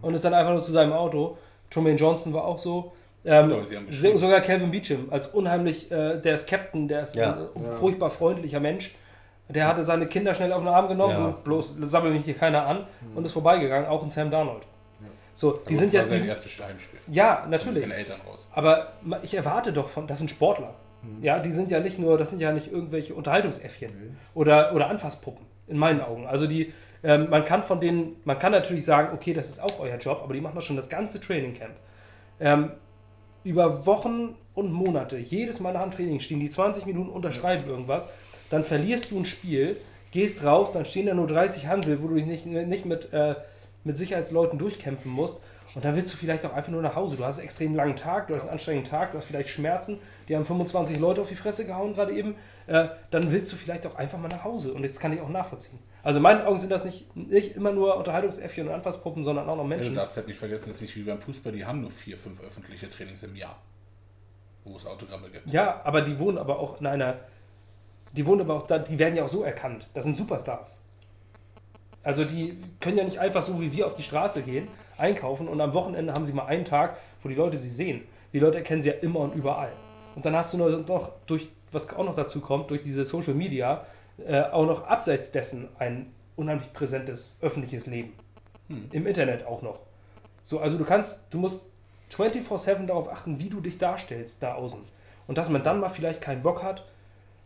[0.00, 1.36] Und ist dann einfach nur zu seinem Auto.
[1.74, 2.92] Truman Johnson war auch so.
[3.26, 3.56] Ähm, so-
[3.86, 4.18] geschrieben.
[4.18, 7.38] sogar Calvin Beecham als unheimlich, äh, der ist Captain, der ist Ja.
[7.56, 8.94] ein äh, furchtbar freundlicher Mensch.
[9.48, 11.30] Der hatte seine Kinder schnell auf den Arm genommen, Ja.
[11.30, 14.62] so bloß sammelt mich hier keiner an und ist vorbeigegangen, auch ein Sam Darnold.
[15.34, 17.00] So, die Aber sind das ja, sein sind, erstes Heimspiel.
[17.08, 17.80] ja, natürlich.
[17.80, 18.46] seinen Eltern raus.
[18.52, 20.74] Aber ich erwarte doch von, das sind Sportler.
[21.20, 25.44] Ja, die sind ja nicht nur, das sind ja nicht irgendwelche Unterhaltungsäffchen oder, oder Anfasspuppen,
[25.66, 26.26] in meinen Augen.
[26.26, 26.72] Also die,
[27.04, 30.20] ähm, man kann von denen, man kann natürlich sagen, okay, das ist auch euer Job,
[30.24, 31.74] aber die machen doch schon das ganze Trainingcamp.
[32.40, 32.72] Ähm,
[33.44, 38.08] über Wochen und Monate, jedes Mal nach dem Training stehen die 20 Minuten, unterschreiben irgendwas,
[38.48, 39.76] dann verlierst du ein Spiel,
[40.12, 43.34] gehst raus, dann stehen da nur 30 Hansel, wo du dich nicht, nicht mit, äh,
[43.84, 45.42] mit Sicherheitsleuten durchkämpfen musst
[45.74, 47.16] Und dann willst du vielleicht auch einfach nur nach Hause.
[47.16, 49.98] Du hast einen extrem langen Tag, du hast einen anstrengenden Tag, du hast vielleicht Schmerzen,
[50.28, 52.36] die haben 25 Leute auf die Fresse gehauen gerade eben.
[52.68, 54.72] Äh, dann willst du vielleicht auch einfach mal nach Hause.
[54.72, 55.78] Und jetzt kann ich auch nachvollziehen.
[56.04, 59.56] Also in meinen Augen sind das nicht, nicht immer nur Unterhaltungsäffchen und Anfasspuppen, sondern auch
[59.56, 59.94] noch Ja, du Menschen.
[59.96, 62.40] darfst halt nicht vergessen, das ist nicht wie beim Fußball, die haben nur vier, fünf
[62.40, 63.56] öffentliche Trainings im Jahr,
[64.64, 65.46] wo es Autogramme gibt.
[65.48, 67.16] Ja, aber die wohnen aber auch in einer.
[68.12, 69.88] Die wohnen aber auch da, die werden ja auch so erkannt.
[69.92, 70.78] Das sind Superstars.
[72.04, 75.60] Also die können ja nicht einfach so wie wir auf die Straße gehen, einkaufen und
[75.60, 78.02] am Wochenende haben sie mal einen Tag, wo die Leute sie sehen.
[78.32, 79.72] Die Leute erkennen sie ja immer und überall.
[80.14, 83.34] Und dann hast du noch, noch durch, was auch noch dazu kommt, durch diese Social
[83.34, 83.86] Media,
[84.24, 88.12] äh, auch noch abseits dessen ein unheimlich präsentes öffentliches Leben.
[88.68, 88.88] Hm.
[88.92, 89.80] Im Internet auch noch.
[90.42, 91.66] So, also du kannst, du musst
[92.12, 94.80] 24-7 darauf achten, wie du dich darstellst da außen.
[95.26, 96.84] Und dass man dann mal vielleicht keinen Bock hat,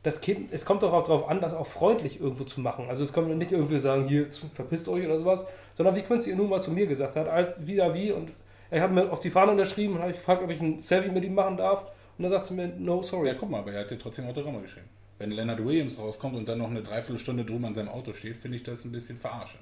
[0.03, 2.86] das Kind, es kommt doch auch darauf an, das auch freundlich irgendwo zu machen.
[2.88, 5.44] Also es kommt nicht irgendwie sagen, hier, verpisst euch oder sowas,
[5.74, 8.30] sondern wie Quincy nun mal zu mir gesagt hat, wieder wie und
[8.70, 11.11] er hat mir auf die Fahne unterschrieben und habe ich gefragt, ob ich ein Selfie
[11.11, 11.84] mit ihm machen darf.
[12.16, 13.28] Und dann sagt sie mir, no, sorry.
[13.28, 14.88] Ja, guck mal, aber er hat dir trotzdem Autogramme geschrieben.
[15.18, 18.57] Wenn Leonard Williams rauskommt und dann noch eine Dreiviertelstunde drüben an seinem Auto steht, finde
[18.59, 19.59] ich das ein bisschen verarsche.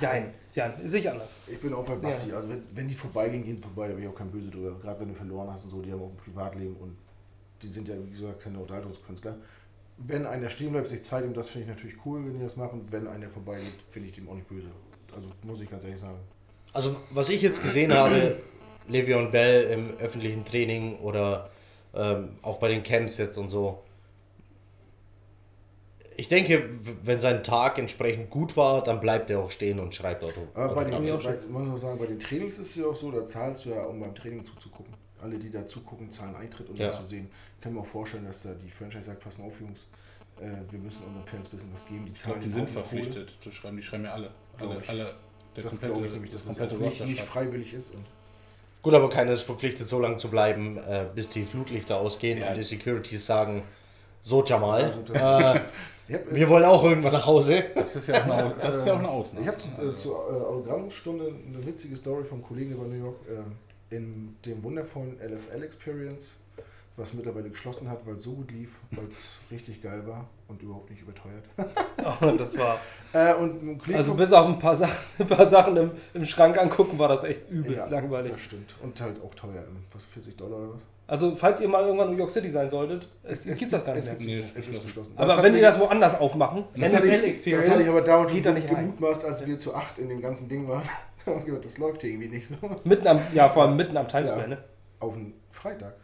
[0.00, 1.34] Nein, ja, sehe ich anders.
[1.46, 2.32] Ich bin auch bei Basti.
[2.32, 4.78] Also wenn, wenn die vorbeigehen, gehen sie vorbei, da bin ich auch kein Böse drüber.
[4.80, 6.96] Gerade wenn du verloren hast und so, die haben auch ein Privatleben und
[7.62, 9.36] die sind ja, wie gesagt, keine Unterhaltungskünstler.
[9.98, 12.56] Wenn einer stehen bleibt, sich Zeit nimmt, das finde ich natürlich cool, wenn die das
[12.56, 12.86] machen.
[12.90, 14.68] Wenn einer vorbeigeht, finde ich dem auch nicht böse.
[15.14, 16.18] Also muss ich ganz ehrlich sagen.
[16.72, 18.38] Also, was ich jetzt gesehen habe,
[18.88, 21.50] Le'Veon Bell im öffentlichen Training oder
[21.94, 23.82] ähm, auch bei den Camps jetzt und so.
[26.16, 26.68] Ich denke,
[27.02, 30.42] wenn sein Tag entsprechend gut war, dann bleibt er auch stehen und schreibt Auto.
[30.54, 32.94] Aber bei den, bei, man muss auch sagen, bei den Trainings ist es ja auch
[32.94, 34.89] so, da zahlst du ja, um beim Training zuzugucken.
[35.22, 36.88] Alle, die da zugucken, zahlen Eintritt, um Ja.
[36.88, 37.30] das zu sehen.
[37.56, 39.88] Ich kann mir auch vorstellen, dass da die Franchise sagt, pass mal auf, Jungs,
[40.40, 42.04] äh, wir müssen unseren Fans ein bisschen was geben.
[42.06, 43.02] Die Ich glaube, zahlen die sind Haufen Kohle.
[43.04, 43.76] verpflichtet zu schreiben.
[43.76, 44.30] Die schreiben ja alle.
[44.58, 44.88] Alle, ich.
[44.88, 45.14] alle.
[45.56, 47.94] Der Das komplette, glaube ich nämlich, dass das komplette nicht, Roster nicht freiwillig ist.
[47.94, 48.04] Und
[48.82, 52.48] Gut, aber keiner ist verpflichtet, so lange zu bleiben, äh, bis die Flutlichter ausgehen Ja.
[52.50, 53.62] und die Securities sagen,
[54.22, 55.60] so Jamal, Ja, äh,
[56.08, 57.64] äh, wir wollen auch irgendwann nach Hause.
[57.74, 59.44] Das ist ja auch eine, das ist ja auch eine Ausnahme.
[59.44, 63.40] Ich habe äh, zur äh, Autogrammstunde eine witzige Story vom Kollegen über New York äh,
[63.90, 66.28] in dem wundervollen LFL Experience,
[66.96, 70.62] was mittlerweile geschlossen hat, weil es so gut lief, weil es richtig geil war und
[70.62, 71.44] überhaupt nicht überteuert.
[72.22, 72.78] Oh, das war.
[73.12, 73.34] äh,
[73.94, 77.24] Also bis auf ein paar Sachen, ein paar Sachen im, im Schrank angucken, war das
[77.24, 78.32] echt übelst ja, langweilig.
[78.32, 78.74] Das stimmt.
[78.82, 79.64] Und halt auch teuer.
[79.92, 80.82] Was, 40 Dollar oder was?
[81.06, 83.94] Also falls ihr mal irgendwann in New York City sein solltet, es, gibt das gar
[83.94, 84.16] nicht es mehr.
[84.16, 84.86] gibt- Nee, es ist ist geschlossen.
[84.86, 85.12] geschlossen.
[85.16, 87.88] Aber wenn die mir- das woanders aufmachen, das hatte, NFL ich, Experience, das hatte ich
[87.90, 88.76] aber damals geht da nicht rein.
[88.76, 90.88] gemutmaßt, als wir zu acht in dem ganzen Ding waren.
[91.38, 92.56] Ich gedacht, das läuft hier irgendwie nicht so.
[92.84, 94.46] Mitten am, ja, vor allem mitten am Times Ja.
[94.46, 94.58] Ne?
[95.00, 95.94] Auf einen Freitag.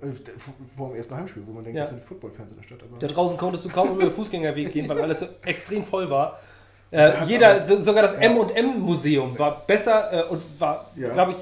[0.00, 0.06] Äh,
[0.76, 1.82] Vor dem ersten Heimspiel, wo man denkt, Ja.
[1.84, 2.82] das sind Footballfans in der Stadt.
[2.82, 6.08] Aber Da draußen konntest du kaum über den Fußgängerweg gehen, weil alles so extrem voll
[6.10, 6.38] war.
[6.90, 8.20] Äh, jeder, aber- so, sogar das Ja.
[8.20, 11.12] M&M-Museum war besser äh, und war, Ja.
[11.12, 11.38] glaube ich,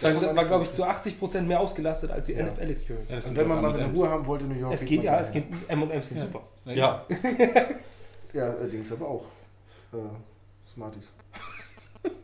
[0.00, 2.44] war, war glaube ich, zu 80% mehr ausgelastet als die Ja.
[2.46, 3.10] NFL Experience.
[3.10, 3.92] Ja, und wenn man mal seine.
[3.92, 6.22] Ruhe haben wollte in New York, Es geht ja, es geht, M&M's sind Ja.
[6.24, 6.42] super.
[6.64, 7.04] Ja,
[8.32, 9.24] Ja, allerdings aber auch.
[9.92, 9.96] Äh,
[10.66, 11.12] Smarties.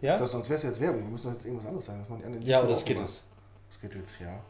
[0.01, 0.19] Ja?
[0.19, 1.03] Das, sonst wäre es jetzt Werbung.
[1.05, 2.01] Wir müssen jetzt irgendwas anderes sagen.
[2.01, 2.97] Das machen die anderen ja schon oder auch immer.
[2.97, 3.23] Skittles.
[3.73, 4.41] Skittles, ja.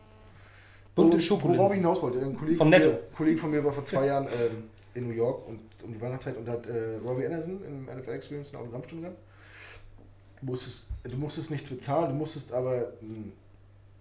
[0.95, 1.59] Bunte Schokolinsen.
[1.59, 2.91] Worauf ich hinaus wollte, ein Kollege Von mir- Netto.
[2.91, 4.64] Ein Kollege von mir war vor zwei Jahren ähm,
[4.95, 8.51] in New York und um die Weihnachtszeit und hat äh, Robbie Anderson im NFL Experience
[8.51, 9.18] eine Autogrammstunde gehabt.
[10.41, 13.33] Du musstest, du musstest nichts bezahlen, du musstest aber ein,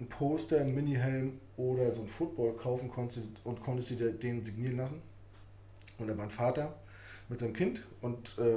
[0.01, 4.77] ein Poster, ein Mini-Helm oder so ein Football kaufen konntest, und konntest dir den signieren
[4.77, 5.01] lassen.
[5.97, 6.73] Und da war ein Vater
[7.29, 8.55] mit seinem Kind und äh,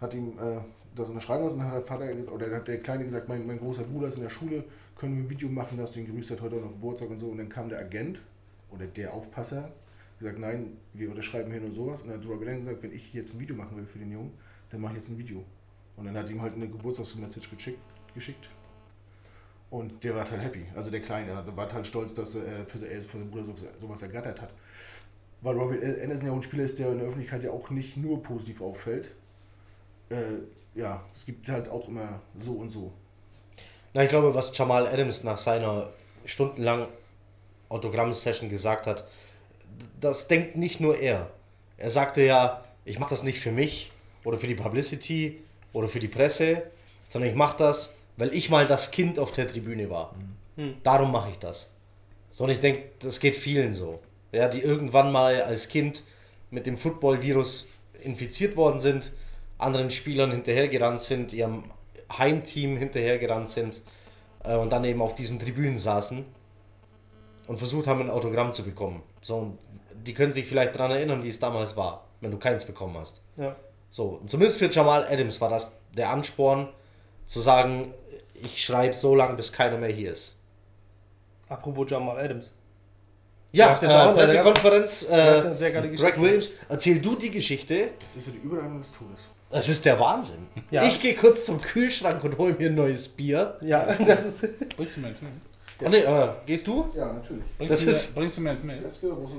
[0.00, 0.58] hat ihm äh,
[0.94, 1.58] das unterschreiben lassen.
[1.58, 4.22] Dann hat der Vater oder hat der Kleine gesagt, mein, mein großer Bruder ist in
[4.22, 4.64] der Schule,
[4.96, 7.26] können wir ein Video machen, dass du ihn grüßt hat heute noch Geburtstag und so.
[7.28, 8.20] Und dann kam der Agent
[8.70, 9.70] oder der Aufpasser,
[10.18, 12.02] gesagt, nein, wir unterschreiben hier nur sowas.
[12.02, 14.12] Und dann hat Robbie Lang gesagt, wenn ich jetzt ein Video machen will für den
[14.12, 14.32] Jungen,
[14.70, 15.44] dann mache ich jetzt ein Video.
[15.96, 17.80] Und dann hat ihm halt eine Geburtstagsmessage geschickt,
[18.14, 18.48] geschickt.
[19.70, 20.66] Und der war halt happy.
[20.74, 23.54] Also der Kleine, der war halt stolz, dass er für seinen für seinen Bruder so,
[23.80, 24.52] sowas ergattert hat.
[25.40, 27.96] Weil Robert Anderson ja auch ein Spieler ist, der in der Öffentlichkeit ja auch nicht
[27.96, 29.14] nur positiv auffällt.
[30.10, 30.40] Äh,
[30.74, 32.92] ja, es gibt halt auch immer so und so.
[33.94, 35.90] Na, ich glaube, was Jamal Adams nach seiner
[36.24, 36.88] stundenlangen
[37.68, 39.04] Autogramm-Session gesagt hat,
[40.00, 41.30] das denkt nicht nur er.
[41.76, 43.90] Er sagte ja, ich mache das nicht für mich
[44.24, 45.42] oder für die Publicity
[45.72, 46.62] oder für die Presse,
[47.08, 50.14] sondern ich mache das, weil ich mal das Kind auf der Tribüne war.
[50.56, 50.76] Hm.
[50.82, 51.70] Darum mache ich das.
[52.30, 54.00] So, und ich denke, das geht vielen so.
[54.32, 56.04] Ja, die irgendwann mal als Kind
[56.50, 57.68] mit dem Football-Virus
[58.02, 59.12] infiziert worden sind,
[59.62, 61.64] anderen Spielern hinterhergerannt sind, ihrem
[62.16, 63.82] Heimteam hinterhergerannt sind
[64.44, 66.24] äh, und dann eben auf diesen Tribünen saßen
[67.46, 69.02] und versucht haben, ein Autogramm zu bekommen.
[69.22, 69.58] So, und
[70.04, 73.22] die können sich vielleicht daran erinnern, wie es damals war, wenn du keins bekommen hast.
[73.36, 73.56] Ja.
[73.90, 76.68] So, und zumindest für Jamal Adams war das der Ansporn,
[77.26, 77.94] zu sagen,
[78.34, 80.36] ich schreibe so lange, bis keiner mehr hier ist.
[81.48, 82.52] Apropos Jamal Adams.
[83.52, 85.06] Ja, äh, Pressekonferenz.
[85.10, 86.20] Äh, Greg.
[86.20, 87.90] Williams, erzähl du die Geschichte.
[88.00, 89.20] Das ist so die Überleitung des Todes.
[89.52, 90.46] Das ist der Wahnsinn.
[90.70, 90.84] Ja.
[90.84, 93.56] Ich gehe kurz zum Kühlschrank und hole mir ein neues Bier.
[93.60, 94.76] Ja, das ist.
[94.76, 95.30] Bringst du mir eins mit?
[95.84, 96.88] Ah, nee, äh, gehst du?
[96.96, 97.42] Ja, natürlich.
[97.58, 98.76] Bringst, Das du, mir, ist- bringst du mir eins mit?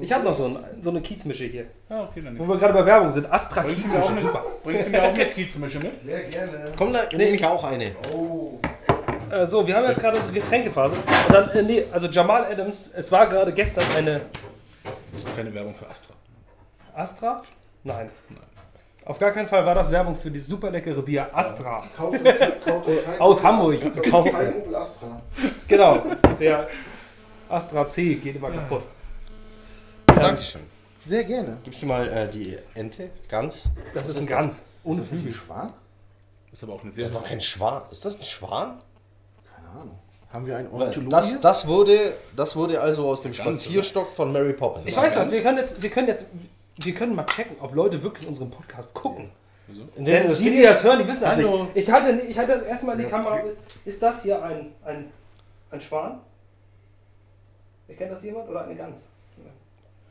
[0.01, 1.65] Ich habe noch so, ein, so eine Kiezmische hier.
[1.89, 2.53] Ah, okay, dann Wo nicht.
[2.53, 3.31] wir gerade bei Werbung sind.
[3.31, 4.33] Astra Bringst du mir auch Kiezmische, mit?
[4.33, 4.45] super.
[4.63, 6.01] Bringst du mir auch mit Kiezmische mit?
[6.01, 6.65] Sehr gerne.
[6.77, 7.95] Komm, da nehme ich auch eine.
[8.13, 8.59] Oh.
[9.31, 10.95] Äh, so, wir haben jetzt gerade unsere Getränkephase.
[10.95, 14.21] Und dann, äh, nee, also Jamal Adams, es war gerade gestern eine
[15.37, 16.13] Keine Werbung für Astra.
[16.93, 17.41] Astra?
[17.85, 18.09] Nein.
[18.29, 18.39] Nein.
[19.05, 21.83] Auf gar keinen Fall war das Werbung für dieses super leckere Bier Astra.
[21.97, 22.19] Kaufe,
[22.63, 23.79] kaufe Aus Hamburg.
[23.85, 24.09] Astra.
[24.09, 25.21] Kaufe- kein Opel Astra.
[25.67, 26.03] Genau,
[26.39, 26.69] der
[27.49, 28.83] Astra C geht immer kaputt.
[30.07, 30.61] Dankeschön.
[31.01, 31.57] Sehr gerne.
[31.65, 33.09] Gibst du mal äh, die Ente?
[33.27, 33.65] Ganz?
[33.93, 34.61] Das ist ein Ganz.
[34.85, 35.33] Ohne Ist das nicht ein Flügel.
[35.33, 35.73] Schwan?
[36.53, 37.81] Ist aber auch eine sehr, Das ist doch kein Schwan.
[37.91, 38.77] Ist das ein Schwan?
[39.53, 39.99] Keine Ahnung.
[40.31, 44.53] Haben wir einen Ornithologen Das, das, wurde, das wurde also aus dem Spazierstock von Mary
[44.53, 44.85] Poppins.
[44.85, 46.25] Ich weiß was, wir können jetzt, wir können jetzt,
[46.77, 49.29] wir können mal checken, ob Leute wirklich unseren Podcast gucken.
[49.97, 51.63] Der Denn das die, die das hören, die wissen das Hallo.
[51.63, 51.75] nicht.
[51.75, 53.39] Ich hatte, ich hatte das erste Mal die Ja, Kamera.
[53.85, 55.05] Ist das hier ein, ein,
[55.71, 56.19] ein Schwan?
[57.87, 58.95] Erkennt das jemand oder eine Gans?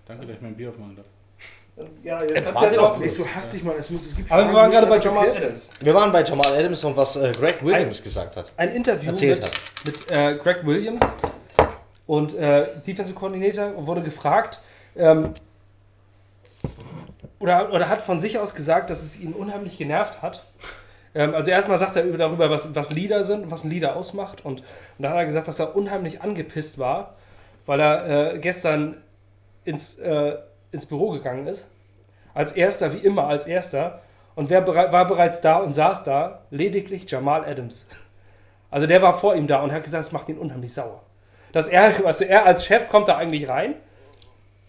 [0.07, 1.07] Danke, dass ich mein Bier aufmachen darf.
[2.03, 3.77] Ja, jetzt, Jetzt warte du ja doch auch- Nee, so hastig, Mann.
[3.79, 5.69] Es, muss, es gibt Aber wir waren gerade bei Jamal erklärt Adams.
[5.81, 8.53] wir waren bei Jamal Adams und was äh, Greg Williams gesagt hat.
[8.57, 9.61] Ein Interview Erzählt mit, hat.
[9.87, 11.01] mit äh, Greg Williams
[12.07, 14.61] und äh, Defensive Coordinator wurde gefragt,
[14.97, 15.33] ähm,
[17.39, 20.45] oder, oder hat von sich aus gesagt, dass es ihn unheimlich genervt hat.
[21.15, 24.45] Ähm, also erstmal sagt er über, darüber, was, was Lieder sind was ein Lieder ausmacht.
[24.45, 24.67] Und, und
[24.99, 27.17] dann hat er gesagt, dass er unheimlich angepisst war,
[27.67, 28.97] weil er äh, gestern
[29.65, 30.37] ins, äh,
[30.71, 31.67] ins Büro gegangen ist.
[32.35, 34.01] Als erster, wie immer als erster.
[34.35, 36.43] Und wer berei war bereits da und saß da?
[36.51, 37.87] Lediglich Jamal Adams.
[38.71, 41.03] Also der war vor ihm da und hat gesagt, es macht ihn unheimlich sauer.
[41.53, 43.75] Dass er, also er als Chef kommt da eigentlich rein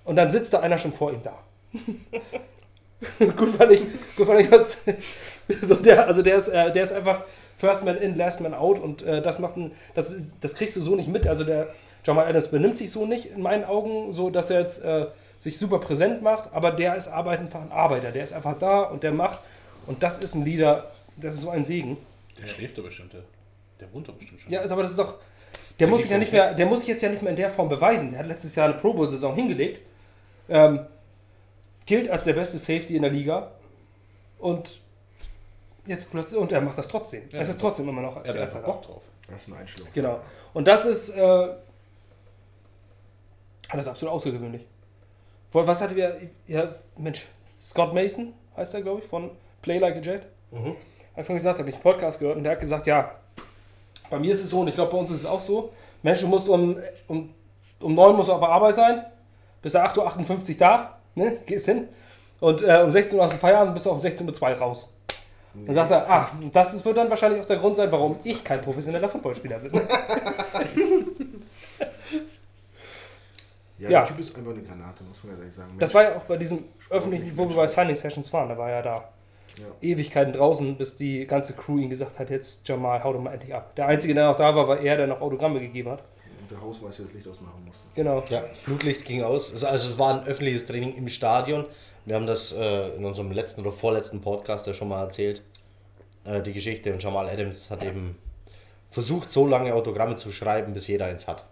[0.04, 1.43] und dann sitzt da einer schon vor ihm da.
[3.20, 3.82] gut fand ich,
[4.16, 4.78] gut fand ich was.
[5.62, 7.24] so der, also der ist, äh, der ist einfach
[7.58, 10.82] First Man in, Last Man out und äh, das macht ein, das, das kriegst du
[10.82, 11.28] so nicht mit.
[11.28, 14.84] Also der Jamal Adams benimmt sich so nicht in meinen Augen, so dass er jetzt
[14.84, 15.08] äh,
[15.40, 18.12] sich super präsent macht, aber der ist einfach ein Arbeiter.
[18.12, 19.40] Der ist einfach da und der macht
[19.88, 21.98] und das ist ein Leader, das ist so ein Segen.
[22.42, 23.22] Der schläft doch bestimmt, der,
[23.80, 24.52] der wohnt doch bestimmt schon.
[24.52, 25.16] Ja, aber das ist doch.
[25.80, 27.36] Der Der muss sich ja nicht mehr, der muss sich jetzt ja nicht mehr in
[27.36, 28.12] der Form beweisen.
[28.12, 29.82] Der hat letztes Jahr eine Pro Bowl-Saison hingelegt.
[30.50, 30.82] Ähm,
[31.86, 33.52] gilt als der beste Safety in der Liga.
[34.40, 34.80] Und
[35.86, 37.24] jetzt plötzlich, und er macht das trotzdem.
[37.30, 38.60] Ja, er ist jetzt trotzdem immer noch er als hat erster.
[38.60, 39.02] Bock drauf.
[39.28, 39.94] Das ist ein Einschluck.
[39.94, 40.20] Genau.
[40.54, 41.48] Und das ist, äh,
[43.72, 44.66] das ist absolut außergewöhnlich.
[45.52, 47.28] Was hatte wir, ja, Mensch,
[47.62, 49.32] Scott Mason heißt er, glaube ich, von
[49.62, 50.28] Play Like a Jet.
[50.52, 50.76] Mhm.
[51.16, 53.16] Hat von gesagt, habe ich einen Podcast gehört und der hat gesagt, ja,
[54.10, 55.72] bei mir ist es so und ich glaube, bei uns ist es auch so.
[56.02, 56.78] Mensch, du musst um,
[57.08, 57.34] um,
[57.80, 59.06] um 9 musst du auf der Arbeit sein,
[59.62, 61.88] bist du 8.58 Uhr da, ne, gehst hin
[62.40, 64.90] und äh, um 16 Uhr hast du Feierabend, bist du um 16.02 Uhr raus.
[65.56, 68.44] Dann sagt er, ach, das ist- wird dann wahrscheinlich auch der Grund sein, warum ich
[68.44, 69.72] kein professioneller Footballspieler bin.
[73.80, 74.00] Ja, Ja.
[74.02, 75.76] der Typ ist einfach eine Granate, muss man ja ehrlich sagen.
[75.80, 78.70] Das war ja auch bei diesem öffentlichen, wo wir bei Signing Sessions waren, da war
[78.70, 79.04] er da.
[79.58, 79.66] Ja.
[79.82, 83.54] Ewigkeiten draußen, bis die ganze Crew ihm gesagt hat, jetzt Jamal, hau doch mal endlich
[83.54, 83.76] ab.
[83.76, 86.04] Der Einzige, der noch da war, war er, der noch Autogramme gegeben hat.
[86.54, 87.82] Der Hausmeister das Licht ausmachen musste.
[87.96, 88.24] Genau.
[88.30, 89.52] Ja, Flutlicht ging aus.
[89.54, 91.66] Also, also es war ein öffentliches Training im Stadion.
[92.06, 95.42] Wir haben das äh, in unserem letzten oder vorletzten Podcast ja schon mal erzählt.
[96.26, 96.94] Äh, die Geschichte.
[96.94, 98.20] Und Jamal Adams hat eben
[98.92, 101.48] versucht, so lange Autogramme zu schreiben, bis jeder eins hat.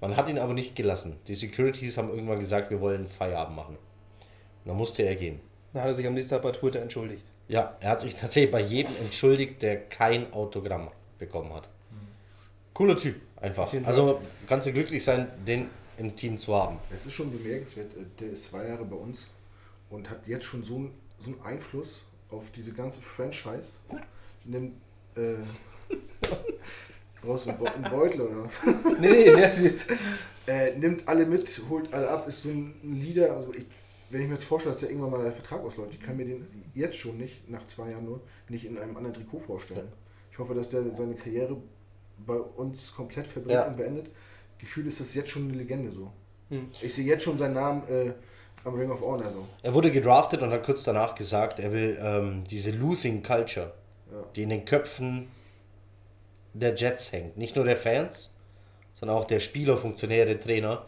[0.00, 1.18] Man hat ihn aber nicht gelassen.
[1.26, 3.76] Die Securities haben irgendwann gesagt, wir wollen Feierabend machen.
[3.76, 5.40] Und dann musste er gehen.
[5.74, 7.24] Dann hat er sich am nächsten Tag bei Twitter entschuldigt.
[7.48, 11.68] Ja, er hat sich tatsächlich bei jedem entschuldigt, der kein Autogramm bekommen hat.
[12.78, 13.72] Cooler Typ, einfach.
[13.84, 15.66] Also kannst du glücklich sein, den
[15.98, 16.78] im Team zu haben.
[16.94, 19.26] Es ist schon bemerkenswert, äh, der ist zwei Jahre bei uns
[19.90, 23.68] und hat jetzt schon so einen, so einen Einfluss auf diese ganze Franchise.
[24.44, 24.74] Nimmt,
[25.16, 25.34] äh,
[27.22, 28.52] brauchst du einen Be- einen Beutel oder was?
[29.00, 29.72] Nee, nee.
[30.46, 33.36] Äh, nimmt alle mit, holt alle ab, ist so ein Leader.
[33.36, 33.66] Also ich,
[34.10, 36.24] wenn ich mir jetzt vorstelle, dass der irgendwann mal der Vertrag ausläuft, ich kann mir
[36.24, 39.88] den jetzt schon nicht, nach zwei Jahren nur, nicht in einem anderen Trikot vorstellen.
[40.32, 41.56] Ich hoffe, dass der seine Karriere
[42.26, 43.66] bei uns komplett verbringt Ja.
[43.66, 44.10] und beendet.
[44.58, 46.10] Gefühl ist das jetzt schon eine Legende so.
[46.50, 46.70] Hm.
[46.80, 48.12] Ich sehe jetzt schon seinen Namen äh,
[48.64, 49.46] am Ring of Honor so.
[49.62, 53.72] Er wurde gedraftet und hat kurz danach gesagt, er will ähm, diese Losing Culture,
[54.10, 54.24] Ja.
[54.34, 55.28] die in den Köpfen
[56.54, 58.36] der Jets hängt, nicht nur der Fans,
[58.94, 60.86] sondern auch der Spieler, Funktionäre, Trainer,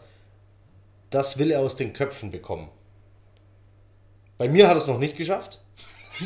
[1.11, 2.67] das will er aus den Köpfen bekommen.
[4.37, 5.61] Bei mir hat er es noch nicht geschafft,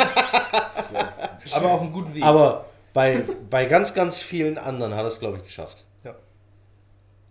[1.53, 2.23] Aber auf einem guten Weg.
[2.23, 5.83] aber bei, bei ganz, ganz vielen anderen hat er es, glaube ich, geschafft.
[6.05, 6.15] Ja.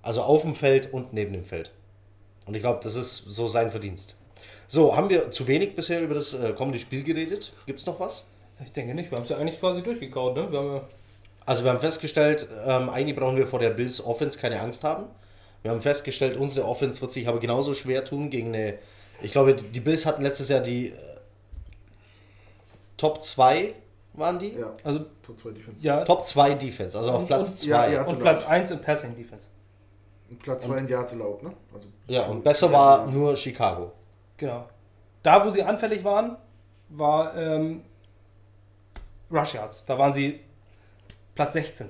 [0.03, 1.73] Also auf dem Feld und neben dem Feld.
[2.47, 4.19] Und ich glaube, das ist so sein Verdienst.
[4.69, 7.55] So, haben wir zu wenig bisher über das äh, kommende Spiel geredet?
[7.65, 8.27] Gibt es noch was?
[8.63, 10.53] Ich denke nicht, wir haben es ja eigentlich quasi durchgekaut, ne?
[10.53, 10.89] Wir haben ja
[11.47, 15.07] Also wir haben festgestellt, ähm, eigentlich brauchen wir vor der Bills Offense keine Angst haben.
[15.63, 18.75] Wir haben festgestellt, unsere Offense wird sich aber genauso schwer tun gegen eine.
[19.23, 20.93] Ich glaube, die Bills hatten letztes Jahr die äh,
[22.99, 23.73] Top 2
[24.15, 24.55] waren die?
[24.57, 25.83] Ja, Also, Top 2 Defense.
[25.83, 26.05] ja.
[26.05, 27.69] Top 2 Defense, also auf Und- Platz und- 2.
[27.69, 28.05] ja, Ja, ja.
[28.05, 29.47] Und Platz 1 in Passing Defense.
[30.31, 31.53] Und Platz 2 in Yards erlaubt, ne?
[31.73, 33.93] Also, und besser war nur Chicago.
[34.37, 34.69] Genau.
[35.23, 36.37] Da, wo sie anfällig waren,
[36.91, 37.83] war ähm,
[39.31, 39.85] Rush Yards.
[39.87, 40.41] Da waren sie
[41.35, 41.89] Platz 16.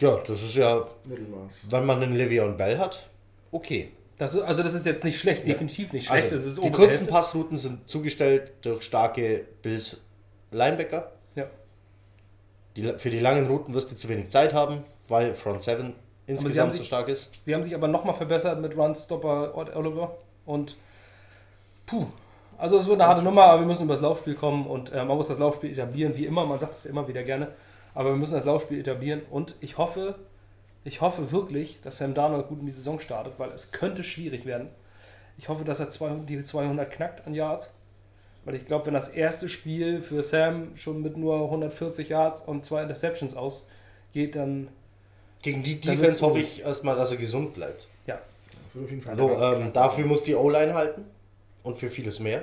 [0.00, 1.52] Ja, das ist ja, Mittelmaß.
[1.70, 3.08] wenn man einen Le'Veon Bell hat,
[3.52, 3.92] okay.
[4.16, 6.24] Das ist, also das ist jetzt nicht schlecht, definitiv nicht schlecht.
[6.32, 7.06] Also, das ist die kurzen.
[7.08, 10.00] Passrouten sind zugestellt durch starke Bills
[10.52, 11.10] Linebacker.
[12.76, 15.94] Die, für die langen Routen wirst du zu wenig Zeit haben, weil Front 7 haben
[16.26, 17.30] insgesamt so sich- stark ist.
[17.44, 20.16] Sie haben sich aber nochmal verbessert mit Runstopper Oliver.
[20.46, 20.76] Und
[21.86, 22.06] puh.
[22.56, 25.04] Also es wird eine harte Nummer, aber wir müssen über das Laufspiel kommen und äh,
[25.04, 26.46] man muss das Laufspiel etablieren, wie immer.
[26.46, 27.48] Man sagt es immer wieder gerne.
[27.94, 30.14] Aber wir müssen das Laufspiel etablieren und ich hoffe,
[30.84, 34.46] ich hoffe wirklich, dass Sam Darnold gut in die Saison startet, weil es könnte schwierig
[34.46, 34.68] werden.
[35.36, 37.70] Ich hoffe, dass er 200, die 200 knackt an Yards.
[38.44, 42.64] Weil ich glaube, wenn das erste Spiel für Sam schon mit nur 140 Yards und
[42.64, 44.68] zwei Interceptions ausgeht, dann
[45.42, 47.88] Gegen die Dann Defense hoffe ich erstmal, dass er gesund bleibt.
[48.06, 48.20] ja.
[48.74, 51.04] Auf jeden Fall Also ähm, dafür muss die O-Line halten
[51.62, 52.42] und für vieles mehr.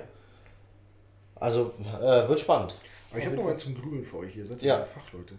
[1.35, 2.75] Also äh, wird spannend.
[3.09, 4.35] Aber ich habe noch mal zum Grübeln für euch.
[4.37, 4.79] Ihr seid Ja.
[4.79, 5.35] ja Fachleute.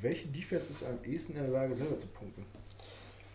[0.00, 2.44] Welche Defense ist am ehesten in der Lage, selber zu punkten?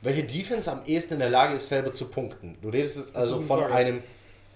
[0.01, 2.57] Welche Defense am ehesten in der Lage ist, selber zu punkten?
[2.61, 3.73] Du redest jetzt also von Frage.
[3.73, 4.03] einem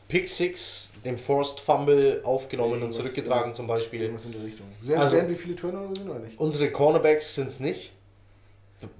[0.07, 3.53] Pick Six, dem Forced Fumble aufgenommen und zurückgetragen ja.
[3.53, 4.01] zum Beispiel.
[4.01, 4.67] Irgendwas in der Richtung.
[4.81, 6.39] Sehen, Also- sehen, wie viele Turnover sind oder nicht?
[6.39, 7.91] Unsere Cornerbacks sind es nicht.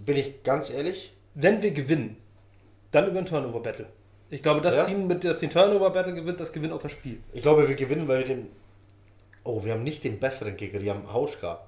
[0.06, 1.14] Bin ich ganz ehrlich.
[1.36, 2.18] wenn wir gewinnen,
[2.92, 3.86] dann über ein Turnover-Battle.
[4.32, 4.86] Ich glaube, das Ja?
[4.86, 7.20] Team, mit das den Turnover-Battle gewinnt, das gewinnt auch das Spiel.
[7.32, 8.48] Ich glaube, wir gewinnen, weil wir den.
[9.44, 11.62] Oh, wir haben nicht den besseren Kicker, die haben Hauschka.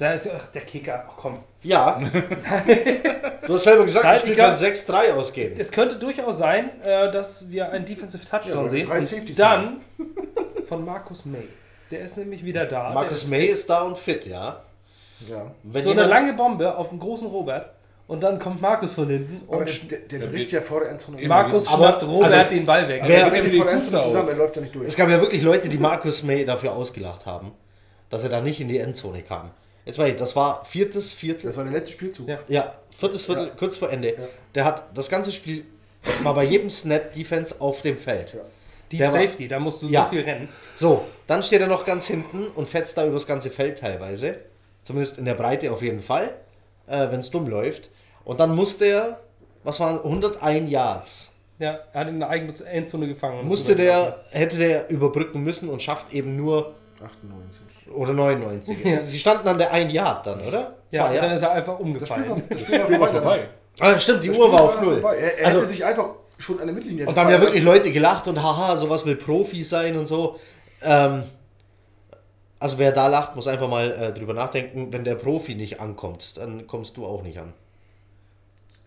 [0.00, 1.04] Da ist ach, der Kicker.
[1.06, 1.40] Ach, komm.
[1.62, 2.00] Ja.
[3.46, 5.52] du hast selber gesagt, Nein, das Spiel kann 6-3 ausgehen.
[5.58, 8.88] Es könnte durchaus sein, äh, dass wir einen Defensive Ja, Touchdown wir sehen.
[8.88, 9.80] drei Und dann
[10.68, 11.46] von Markus May.
[11.90, 12.92] Der ist nämlich wieder da.
[12.94, 14.62] Marcus der May ist da und fit, ja.
[15.28, 15.50] Ja.
[15.64, 17.68] Wenn so eine lange Bombe auf den großen Robert.
[18.06, 20.90] Und dann kommt Markus von hinten Aber und der, der, bricht geht- ja vor der
[20.92, 21.28] Endzone.
[21.28, 23.02] Markus schnappt Robert also, den Ball weg.
[23.04, 24.88] wer- bricht vor der die Endzone zusammen, er läuft ja nicht durch.
[24.88, 27.52] Es gab ja wirklich Leute, die Marcus May dafür ausgelacht haben,
[28.08, 29.50] dass er da nicht in die Endzone kam.
[29.90, 31.46] Jetzt mal, das war viertes Viertel.
[31.48, 32.28] Das war der letzte Spielzug.
[32.28, 32.38] Ja.
[32.48, 33.52] Ja, viertes Viertel, Ja.
[33.58, 34.10] kurz vor Ende.
[34.10, 34.14] Ja.
[34.54, 35.64] Der hat das ganze Spiel,
[36.22, 38.34] war bei jedem Snap Defense auf dem Feld.
[38.34, 38.40] Ja.
[38.92, 40.04] Deep der war- Safety, da musst du Ja.
[40.04, 40.48] so viel rennen.
[40.74, 44.36] So, dann steht er noch ganz hinten und fetzt da übers ganze Feld teilweise.
[44.84, 46.30] Zumindest in der Breite auf jeden Fall,
[46.86, 47.90] äh, wenn es dumm läuft.
[48.24, 49.20] Und dann musste er,
[49.64, 53.46] was waren 101 Yards, Ja, er hat in eine eigene Endzone gefangen.
[53.46, 56.74] musste der, hätte der überbrücken müssen und schafft eben nur
[57.04, 57.60] 98.
[57.94, 58.84] oder 99.
[58.84, 59.00] Ja.
[59.02, 60.74] Sie standen an der 1 Yard dann, oder?
[60.90, 62.42] Ja, Zwei und dann ist er einfach Das Spiel war, umgefallen.
[62.48, 63.48] das Spiel war vorbei.
[63.78, 65.02] Ah, stimmt, die Das Uhr Spiel war auf null.
[65.04, 66.06] Er, er Also, hätte sich einfach
[66.38, 67.62] schon an der Mittellinie und da haben ja wirklich.
[67.62, 70.36] Leute gelacht und haha, sowas will Profi sein und so.
[70.82, 71.24] Ähm,
[72.58, 76.36] also wer da lacht, muss einfach mal äh, drüber nachdenken, wenn der Profi nicht ankommt,
[76.36, 77.52] dann kommst du auch nicht an.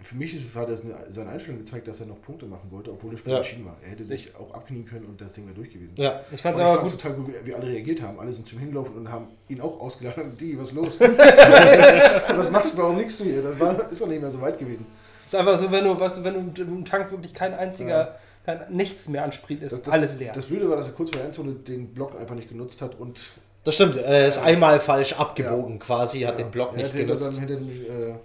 [0.01, 2.91] Für mich ist, hat das eine, seine Einstellung gezeigt, dass er noch Punkte machen wollte,
[2.91, 3.37] obwohl das Spiel Ja.
[3.39, 3.77] entschieden war.
[3.83, 5.93] Er hätte sich auch abknien können und das Ding wäre durch gewesen.
[5.95, 6.21] Ja.
[6.31, 6.91] Ich fand es aber gut.
[6.91, 8.19] total gut, wie, wie alle reagiert haben.
[8.19, 10.17] Alle sind zum Hinlaufen und haben ihn auch ausgelacht.
[10.41, 10.89] Die, was ist los?
[10.99, 13.41] was machst du, warum nichts du hier?
[13.41, 14.85] Das war, ist doch nicht mehr so weit gewesen.
[15.25, 18.15] Es ist einfach so, wenn du, weißt du, wenn du im Tank wirklich kein einziger,
[18.45, 20.33] kein, nichts mehr an Sprit ist, Das, das, alles leer.
[20.35, 22.99] Das Blöde war, dass er kurz vor der Endzone den Block einfach nicht genutzt hat
[22.99, 23.19] und
[23.63, 27.39] Das stimmt, er ist einmal falsch abgebogen quasi, hat ja, den Block nicht hinter genutzt.
[27.39, 28.15] hinter dem, äh,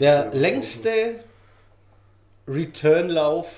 [0.00, 1.16] Der längste
[2.48, 3.48] Returnlauf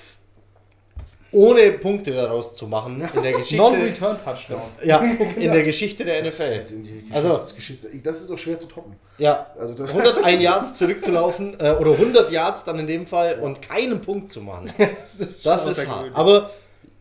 [1.31, 3.57] ohne Punkte daraus zu machen in der Geschichte.
[3.57, 4.61] Non-Return-Touchdown.
[4.83, 4.99] ja,
[5.35, 6.63] in der Geschichte der Das, NFL.
[6.69, 8.95] die Also- Geschichte, das ist auch schwer zu toppen.
[9.17, 13.61] Ja, Also das, 101 Yards zurückzulaufen äh, oder 100 Yards dann in dem Fall und
[13.61, 14.71] keinen Punkt zu machen.
[14.77, 15.89] Das ist, Das ist hart.
[15.89, 16.15] außergewöhnlich.
[16.15, 16.51] Aber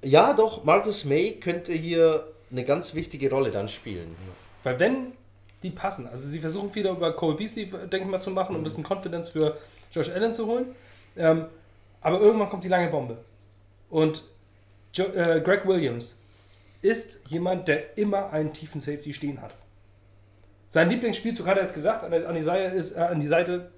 [0.02, 4.16] ja, doch, Marcus May könnte hier eine ganz wichtige Rolle dann spielen.
[4.64, 5.12] Weil wenn
[5.64, 8.60] die passen, also sie versuchen wieder über Cole Beasley, denke ich mal, zu machen, um
[8.60, 9.56] ein bisschen Confidence für
[9.92, 10.66] Josh Allen zu holen.
[11.16, 11.46] Ähm,
[12.02, 13.16] aber irgendwann kommt die lange Bombe.
[13.88, 14.24] Und
[14.92, 16.16] jo äh, Greg Williams
[16.82, 19.54] ist jemand, der immer einen tiefen Safety stehen hat.
[20.68, 23.70] Sein Lieblingsspielzug hat er jetzt gesagt, an, an, die Seite ist, äh, an die Seite,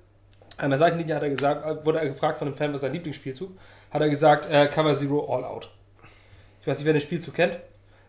[0.57, 2.93] an der Seitenlinie hat er gesagt, äh, wurde er gefragt von einem Fan, was sein
[2.93, 3.51] Lieblingsspielzug,
[3.93, 5.71] hat er gesagt, äh, Cover Zero All Out.
[6.63, 7.59] Ich weiß nicht, wer den Spielzug kennt.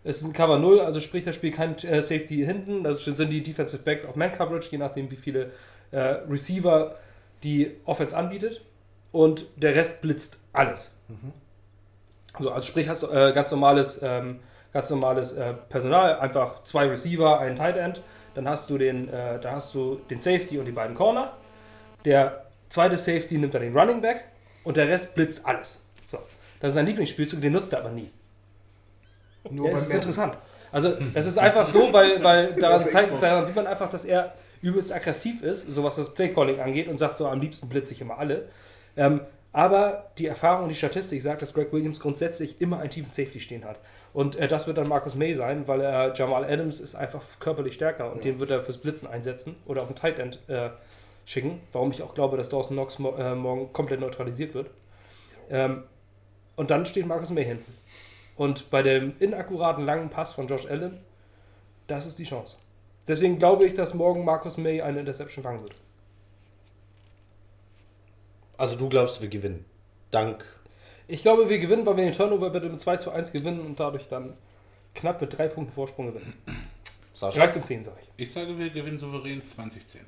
[0.07, 2.81] Es ist ein Cover 0, also sprich, das Spiel kein äh, Safety hinten.
[2.81, 5.51] Das sind die Defensive Backs auf Man-Coverage, je nachdem, wie viele
[5.91, 5.99] äh,
[6.29, 6.95] Receiver
[7.43, 8.61] die Offense anbietet.
[9.11, 10.91] Und der Rest blitzt alles.
[12.39, 14.39] So, also sprich, hast du äh, ganz normales, ähm,
[14.71, 18.01] ganz normales äh, Personal, einfach zwei Receiver, ein Tight End.
[18.33, 21.33] Dann hast du den, äh, dann hast du den Safety und die beiden Corner.
[22.05, 24.23] Der zweite Safety nimmt dann den Running Back
[24.63, 25.81] und der Rest blitzt alles.
[26.05, 26.19] So,
[26.61, 28.09] das ist sein Lieblingsspielzug, den nutzt er aber nie.
[29.51, 30.37] Nur Ja, es ist interessant.
[30.71, 34.33] Also, das ist einfach so, weil, weil daran, zeigt, daran sieht man einfach, dass er
[34.61, 38.01] übelst aggressiv ist, so was das Playcalling angeht und sagt so, am liebsten blitze ich
[38.01, 38.49] immer alle.
[38.95, 39.21] Ähm,
[39.53, 43.39] aber die Erfahrung und die Statistik sagt, dass Greg Williams grundsätzlich immer einen tiefen Safety
[43.39, 43.79] stehen hat.
[44.13, 47.73] Und äh, das wird dann Marcus May sein, weil er Jamal Adams ist einfach körperlich
[47.73, 50.69] stärker und den wird er fürs Blitzen einsetzen oder auf den Tight End äh,
[51.25, 51.61] schicken.
[51.71, 54.69] Warum ich auch glaube, dass Dawson Knox mo äh, morgen komplett neutralisiert wird.
[55.49, 55.83] Ähm,
[56.55, 57.73] und dann steht Marcus May hinten.
[58.37, 60.99] Und bei dem inakkuraten langen Pass von Josh Allen,
[61.87, 62.57] das ist die Chance.
[63.07, 65.75] Deswegen glaube ich, dass morgen Marcus May eine Interception fangen wird.
[68.57, 69.65] Also du glaubst, wir gewinnen.
[70.11, 70.45] Dank.
[71.07, 73.79] Ich glaube, wir gewinnen, weil wir den Turnover bitte mit 2 zu 1 gewinnen und
[73.79, 74.35] dadurch dann
[74.93, 76.33] knapp mit 3 Punkten Vorsprung gewinnen.
[77.13, 77.45] Sascha.
[77.45, 78.23] 3 zu 10, sage ich.
[78.23, 80.01] Ich sage, wir gewinnen souverän 2010.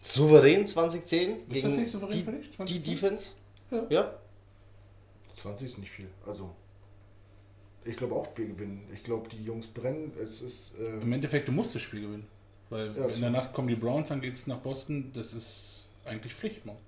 [0.00, 2.94] Souverän 2010 Ist gegen das nicht souverän die, für dich, die 2010?
[2.94, 3.30] Defense?
[3.70, 3.86] Ja.
[3.90, 4.14] ja.
[5.36, 6.08] 20 ist nicht viel.
[6.26, 6.54] Also,
[7.84, 8.88] ich glaube auch, wir gewinnen.
[8.94, 10.12] Ich glaube, die Jungs brennen.
[10.22, 10.74] Es ist.
[10.78, 12.26] Äh, Im Endeffekt, du musst das Spiel gewinnen.
[12.70, 15.10] Weil Ja, in der Nacht kommen die Browns, dann geht es nach Boston.
[15.14, 16.80] Das ist eigentlich Pflicht morgen.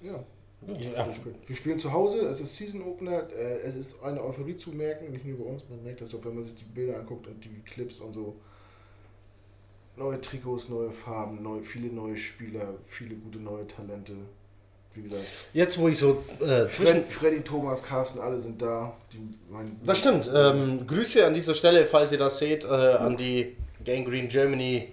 [0.00, 0.24] ja.
[0.66, 1.08] Ja.
[1.46, 5.12] Wir spielen zu Hause, es ist Season Opener, äh, es ist eine Euphorie zu merken,
[5.12, 7.44] nicht nur bei uns, man merkt das auch, wenn man sich die Bilder anguckt und
[7.44, 8.34] die Clips und so.
[9.96, 14.14] Neue Trikots, neue Farben, neue, viele neue Spieler, viele gute neue Talente.
[14.98, 17.04] Wie gesagt, Jetzt, wo ich so äh, zwischen.
[17.04, 18.96] Fred, Freddy, Thomas, Carsten, alle sind da.
[19.12, 19.20] Die,
[19.84, 20.28] Das stimmt.
[20.34, 24.88] Ähm, Grüße an dieser Stelle, falls ihr das seht, äh, an die Gang Green Germany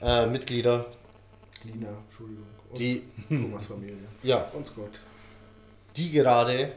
[0.00, 0.86] äh, Mitglieder,
[1.64, 2.44] Lina, Entschuldigung.
[2.70, 3.96] Und die, Thomas Familie.
[4.22, 4.92] ja, Und Scott.
[5.96, 6.72] die gerade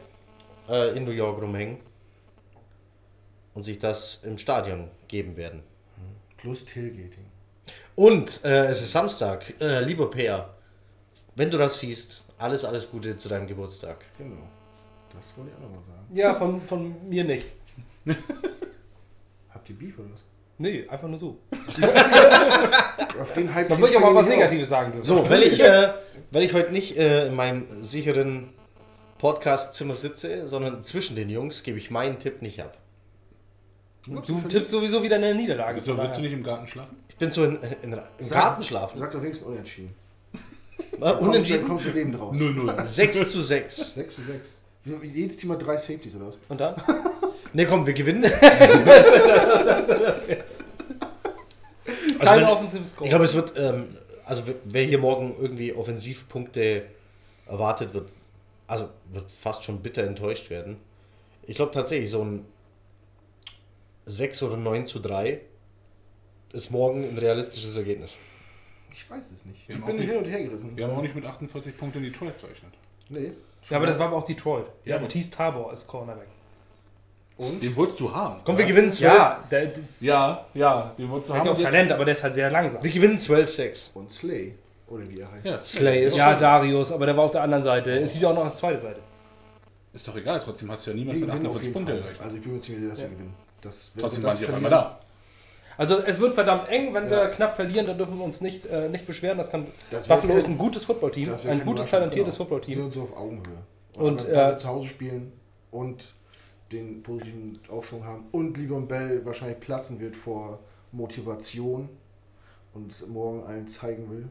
[0.68, 1.78] äh, in New York rumhängen
[3.54, 5.64] und sich das im Stadion geben werden.
[6.38, 7.26] Plus Tailgating.
[7.95, 10.49] Und äh, es ist Samstag, äh, lieber Peer,
[11.36, 13.98] wenn du das siehst, alles, alles Gute zu deinem Geburtstag.
[14.18, 14.48] Genau.
[15.14, 16.08] Das wollte ich auch nochmal sagen.
[16.14, 17.48] Ja, von, von mir nicht.
[19.50, 20.22] Habt ihr Beef oder was?
[20.58, 21.39] Nee, einfach nur so.
[23.20, 23.70] Auf den Hype.
[23.70, 25.06] Man würde ich auch mal was Negatives sagen dürfen.
[25.06, 25.94] So, weil ich, äh,
[26.30, 28.50] weil ich heute nicht äh, in meinem sicheren
[29.18, 32.78] Podcast-Zimmer sitze, sondern zwischen den Jungs, gebe ich meinen Tipp nicht ab.
[34.16, 34.26] auf.
[34.26, 35.82] Du tippst sowieso wieder eine Niederlage.
[35.82, 36.96] Von willst du nicht im Garten schlafen?
[37.10, 38.98] Ich bin so in, in, im Garten schlafen.
[39.00, 39.96] Sag doch wenigstens unentschieden.
[41.02, 41.68] Äh, Dann unentschieden.
[41.68, 42.36] kommst du lebend raus.
[42.36, 42.86] 0-0.
[42.86, 43.93] 6 zu 6.
[43.95, 44.62] 6 zu 6.
[45.14, 46.38] Jedes Team hat drei Safeties oder was?
[46.49, 46.76] Und dann?
[47.54, 48.24] Ne, komm, wir gewinnen.
[52.20, 53.06] Also Kein wenn- offensives Score.
[53.06, 56.84] Ich glaube, es wird, ähm, also wer hier morgen irgendwie Offensivpunkte
[57.47, 58.10] erwartet, wird,
[58.68, 60.78] also wird fast schon bitter enttäuscht werden.
[61.47, 62.45] Ich glaube tatsächlich, so ein
[64.06, 65.41] 6 oder 9 zu 3
[66.54, 68.16] ist morgen ein realistisches Ergebnis.
[69.04, 69.68] Ich weiß es nicht.
[69.68, 70.78] Wir Ich haben bin auch hin und her gerissen.
[70.78, 72.74] Wir haben auch nicht mit 48 Punkten in Detroit gerechnet.
[73.10, 73.32] Nee.
[73.70, 74.66] ja, aber das war aber auch Detroit.
[74.86, 76.28] Ja, Ja, Matisse Tabor als Cornerback.
[77.38, 77.62] Und?
[77.64, 78.41] Den wolltest du haben.
[78.45, 78.60] Komm, ja?
[78.60, 79.14] wir gewinnen 12.
[79.14, 81.47] Ja, der, Ja, ja, den wolltest du hat haben.
[81.47, 82.84] ja auch Talent, aber der ist halt sehr langsam.
[82.84, 83.89] Wir gewinnen 12-6.
[83.95, 84.54] Und Slay.
[84.88, 85.45] Oder wie er heißt.
[85.45, 87.91] Ja, Slay ist Ja, schon- Darius, aber der war auf der anderen Seite.
[87.99, 88.99] Es gibt ja auch noch eine zweite Seite.
[89.93, 92.02] Ist doch egal, trotzdem hast du ja niemals mit gewinnen auf 48 jeden Punkte Fall.
[92.02, 92.24] gerechnet.
[92.26, 93.06] Also ich bin mir ziemlich sicher, dass Ja.
[93.06, 93.34] wir gewinnen.
[93.62, 94.99] Das, Trotzdem waren das die auf einmal da.
[95.78, 97.28] Also es wird verdammt eng, wenn wir Ja.
[97.30, 99.38] knapp verlieren, dann dürfen wir uns nicht, äh, nicht beschweren.
[99.38, 102.49] Das kann Das Buffalo ist ein gutes Footballteam, ein gutes, talentiertes genau.
[102.49, 102.78] Wir Footballteam.
[102.82, 103.57] sind so auf Augenhöhe.
[103.95, 105.32] Und, wenn wir äh, zu Hause spielen
[105.72, 106.13] und
[106.72, 110.59] den positiven Aufschwung haben und Livon Bell wahrscheinlich platzen wird vor
[110.91, 111.89] Motivation
[112.74, 114.30] und es morgen allen zeigen will.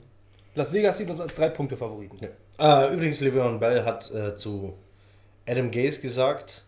[0.55, 2.19] Las Vegas sieht uns als drei Punkte Favoriten.
[2.59, 2.87] Ja.
[2.89, 4.75] Äh, übrigens, Le'Veon Bell hat äh, zu
[5.47, 6.65] Adam Gaze gesagt,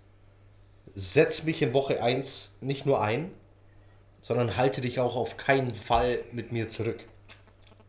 [0.94, 3.30] setz mich in Woche 1 nicht nur ein,
[4.22, 7.00] sondern halte dich auch auf keinen Fall mit mir zurück.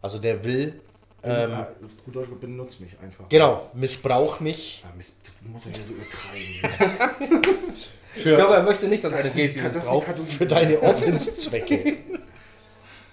[0.01, 0.81] Also der will,
[1.23, 3.29] ähm, Ja, auf gut Deutsch benutzt mich einfach.
[3.29, 7.43] genau, missbrauch mich Ja, musst doch hier so übertreiben.
[8.15, 9.83] Ich glaube, für, er möchte nicht, dass Das eine ist die- Gacy das uns ist
[9.85, 10.05] die braucht.
[10.05, 10.31] Kategorie.
[10.35, 11.97] für deine Offense-Zwecke.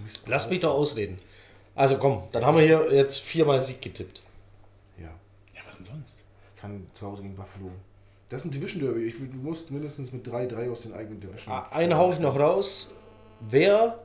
[0.01, 0.23] Mist.
[0.27, 1.19] Lass mich doch ausreden.
[1.75, 4.21] Also komm, dann haben wir hier jetzt viermal Sieg getippt.
[4.99, 5.05] Ja,
[5.55, 6.25] Ja, was denn sonst?
[6.61, 7.71] kann zu Hause gegen Buffalo.
[8.29, 9.05] Das ist ein Division Derby.
[9.07, 11.51] Ich, du musst mindestens mit 3-3 aus den eigenen Division.
[11.55, 12.91] Ah, Einen hau ich noch raus.
[13.41, 13.99] Wer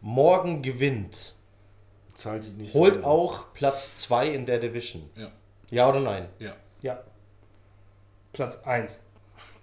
[0.00, 1.34] morgen gewinnt,
[2.14, 2.74] Zahlt die nicht.
[2.74, 5.08] holt auch Platz 2 in der Division.
[5.16, 5.30] Ja.
[5.70, 6.28] Ja oder nein?
[6.38, 6.54] Ja.
[6.80, 7.00] Ja.
[8.32, 8.98] Platz 1.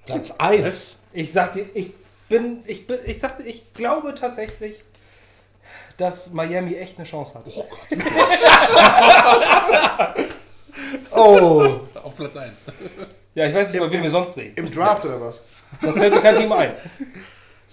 [0.05, 0.99] Platz 1.
[1.15, 1.93] Ich sag dir, ich
[2.27, 4.83] bin, ich bin, ich sagte, ich glaube tatsächlich,
[5.97, 7.43] dass Miami echt eine Chance hat.
[7.55, 7.99] Oh Gott.
[11.11, 11.81] Oh.
[11.93, 12.53] Auf Platz 1.
[13.35, 14.53] Ja, ich weiß nicht, über wen wir sonst reden.
[14.55, 15.43] Im Draft oder was?
[15.81, 16.73] Das fällt mir kein Team ein.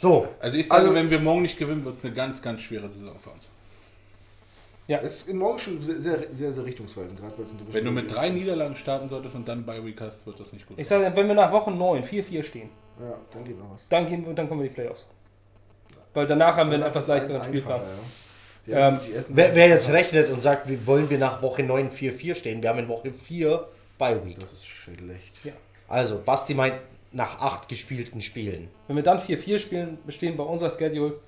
[0.01, 2.63] So, Also ich sage, Also- wenn wir morgen nicht gewinnen, wird es eine ganz, ganz
[2.63, 3.49] schwere Saison für uns.
[4.89, 7.75] Es ist in morgen schon sehr, sehr, sehr, sehr richtungsweisend, gerade weil es ein Division
[7.75, 8.15] Wenn du mit ist.
[8.17, 10.79] drei Niederlagen starten solltest und dann bei Week hast, wird das nicht gut.
[10.81, 13.83] Ich sage, wenn wir nach Woche 9 4-4 stehen, Ja, dann geht noch was.
[13.91, 15.07] dann, gehen wir, dann kommen wir in die Playoffs.
[16.15, 17.83] Weil danach haben wir einen etwas leichteren Spielplan.
[18.67, 18.89] ja.
[18.89, 22.61] Ähm, wer, wer jetzt rechnet und sagt, wie wollen wir nach Woche 9 4-4 stehen?
[22.63, 24.41] Wir haben in Woche 4 Bye Week.
[24.41, 25.35] Das ist schlecht.
[25.45, 25.53] Ja.
[25.87, 26.75] Also, Basti meint
[27.13, 28.69] nach 8 gespielten Spielen.
[28.87, 31.19] Wenn wir dann 4-4 spielen, bestehen bei unserer Schedule,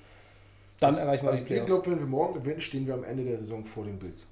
[0.80, 1.66] dann erreichen wir Also die ich Playoffs.
[1.66, 4.26] glaube, wenn wir morgen gewinnen, stehen wir am Ende der Saison vor den Bills.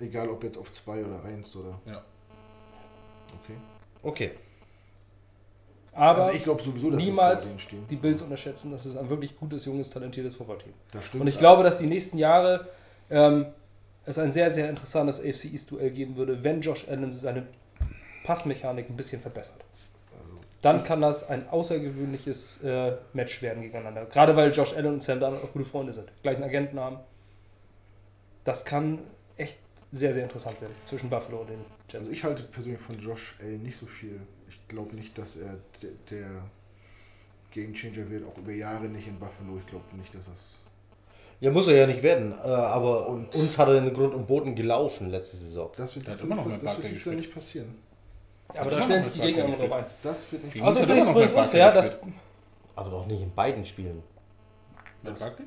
[0.00, 1.80] Egal ob jetzt auf 2 oder 1 oder.
[1.86, 2.02] Ja.
[3.42, 3.56] Okay.
[4.02, 4.30] Okay.
[5.94, 7.46] Aber also ich glaube sowieso, dass niemals
[7.90, 8.72] die Bills unterschätzen.
[8.72, 10.72] Das ist ein wirklich gutes, junges, talentiertes Footballteam.
[10.90, 11.20] Das stimmt.
[11.20, 12.68] Und ich glaube, dass die nächsten Jahre
[13.10, 13.46] ähm,
[14.04, 17.46] es ein sehr, sehr interessantes AFC East-Duell geben würde, wenn Josh Allen seine
[18.24, 19.62] Passmechanik ein bisschen verbessert.
[20.62, 24.06] Dann kann das ein außergewöhnliches äh, Match werden gegeneinander.
[24.06, 26.08] Gerade weil Josh Allen und Sam Darnold auch gute Freunde sind.
[26.22, 27.00] Gleichen Agenten haben.
[28.44, 29.00] Das kann
[29.36, 29.58] echt
[29.90, 31.58] sehr, sehr interessant werden zwischen Buffalo und den
[31.88, 31.96] Jets.
[31.96, 34.20] also ich halte persönlich von Josh Allen nicht so viel.
[34.48, 36.28] Ich glaube nicht, dass er der, der
[37.50, 39.58] Game Changer wird, auch über Jahre nicht in Buffalo.
[39.58, 40.58] Ich glaube nicht, dass das.
[41.40, 42.32] Ja, muss er ja nicht werden.
[42.32, 45.72] Äh, aber uns hat er in Grund und Boden gelaufen letzte Saison.
[45.76, 47.16] Das wird, das immer noch das, das wird dieses Jahr gespielt.
[47.16, 47.74] nicht passieren.
[48.58, 49.84] Aber da stellen sich die Gegner immer drauf ein.
[50.02, 51.96] Das finde ich immer es noch übrigens unfair, dass.
[52.76, 54.02] Aber doch nicht in beiden Spielen.
[55.02, 55.46] Mit Barkley?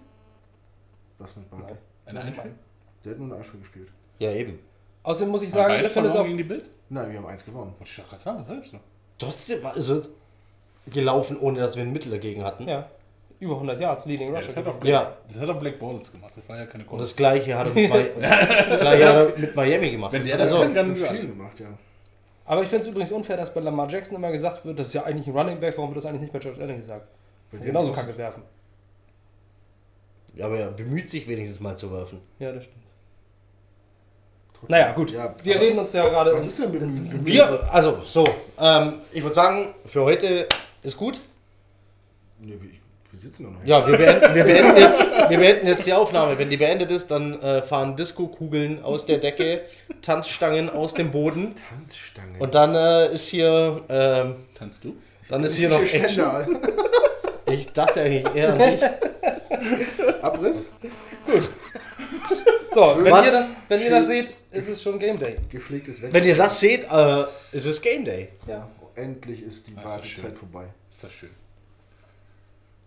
[1.17, 1.75] Was mit Barkley?
[2.05, 2.51] Ein Einspiel?
[3.03, 3.87] Der hat nur ein Einspiel gespielt.
[4.19, 4.59] Ja, eben.
[5.03, 6.25] Außerdem muss ich sagen, beide ich finde es verloren auch.
[6.25, 6.71] gegen die Bild?
[6.89, 7.73] Nein, wir haben eins gewonnen.
[7.77, 8.77] Wollte ich doch gerade sagen, was redest du?
[9.19, 10.09] Trotzdem ist es
[10.91, 12.67] gelaufen, ohne dass wir ein Mittel dagegen hatten.
[12.67, 12.89] Ja,
[13.39, 14.47] über 100 Yards, Leading Ja, Rusher.
[14.47, 14.77] das, hat auch.
[14.79, 15.13] Black, Ja.
[15.31, 17.05] das hat auch Black Balls gemacht, das war ja keine Und Kunst.
[17.11, 20.13] das gleiche hat er mit, Mi- das gleiche hat er mit Miami gemacht.
[20.13, 21.27] Wenn der das also, Mit wir vielen alle.
[21.27, 21.67] gemacht, ja.
[22.45, 24.93] Aber ich finde es übrigens unfair, dass bei Lamar Jackson immer gesagt wird, das ist
[24.93, 27.07] ja eigentlich ein Running Back, warum wird das eigentlich nicht bei George Allen gesagt?
[27.51, 28.43] Dem genauso aus- Kacke werfen.
[30.35, 32.19] ja, aber er bemüht sich wenigstens mal zu werfen.
[32.39, 32.83] Ja, das stimmt.
[34.53, 35.11] trotzdem- Naja, gut.
[35.11, 36.33] Ja, Wir reden uns ja gerade.
[36.33, 37.25] Was ist denn mit dem bemüht?
[37.25, 38.25] Wir, also, so,
[38.59, 40.47] ähm, ich würde sagen, für heute
[40.83, 41.19] ist gut.
[42.39, 42.69] Nee, wir,
[43.15, 43.51] wir sitzen noch.
[43.63, 43.69] hier.
[43.79, 44.99] Ja, wir beenden, wir, beenden jetzt,
[45.29, 46.37] wir beenden jetzt die Aufnahme.
[46.37, 49.61] Wenn die beendet ist, dann äh, fahren Disco-Kugeln aus der Decke,
[50.01, 51.55] Tanzstangen aus dem Boden.
[51.69, 52.39] Tanzstange.
[52.39, 54.95] Und dann äh, ist hier, ähm, Tanzt du?
[55.29, 56.25] dann ist hier noch Action.
[57.49, 60.23] Ich dachte eigentlich eher an dich.
[60.23, 60.69] Abriss,
[62.73, 65.37] So, wenn Wann- ihr das, wenn ihr das seht, ist es schon Game Day.
[65.49, 66.11] gepflegtes Weg.
[66.11, 68.29] Wenn ihr das seht, äh, ist es Game Day.
[68.47, 68.67] Ja.
[68.95, 70.35] Endlich ist die Wartezeit schön.
[70.35, 70.65] vorbei.
[70.89, 71.29] Ist das schön.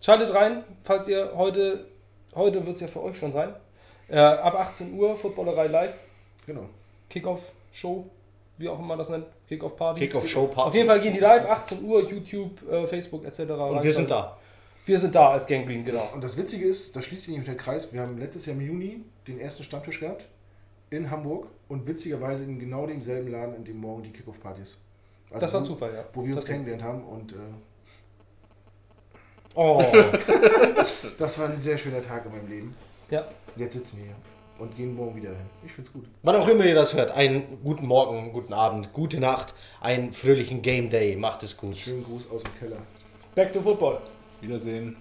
[0.00, 1.86] Schaltet rein, falls ihr heute,
[2.34, 3.54] heute wird es ja für euch schon sein.
[4.08, 5.94] Äh, ab 18 Uhr, Footballerei live,
[6.46, 6.66] Genau.
[7.10, 8.06] Kickoff-Show,
[8.58, 10.00] wie auch immer das nennt, Kickoff-Party.
[10.00, 10.68] Kick-Off-Show Party.
[10.68, 13.40] Auf jeden Fall gehen die live, 18 Uhr, YouTube, äh, Facebook etc.
[13.50, 14.36] Und wir sind da.
[14.86, 16.08] Wir sind da als Gang Green, genau.
[16.14, 17.92] Und das Witzige ist, da schließt sich nämlich der Kreis.
[17.92, 20.26] Wir haben letztes Jahr im Juni den ersten Stammtisch gehabt
[20.90, 24.78] in Hamburg und witzigerweise in genau demselben Laden, in dem morgen die Kickoff-Party ist.
[25.30, 26.04] Also Das war wo- Zufall, ja.
[26.14, 27.36] Wo wir uns Das- kennengelernt haben und äh,
[29.54, 29.82] Oh,
[31.18, 32.76] das war ein sehr schöner Tag in meinem Leben.
[33.10, 33.20] Ja.
[33.54, 34.14] Und jetzt sitzen wir hier
[34.58, 35.46] und gehen morgen wieder hin.
[35.64, 36.04] Ich find's gut.
[36.22, 40.62] wann auch immer ihr das hört, einen guten Morgen, guten Abend, gute Nacht, einen fröhlichen
[40.62, 41.16] Game Day.
[41.16, 41.76] Macht es gut.
[41.76, 42.78] Schönen Gruß aus dem Keller.
[43.34, 44.00] Back to Football.
[44.40, 44.96] Wiedersehen.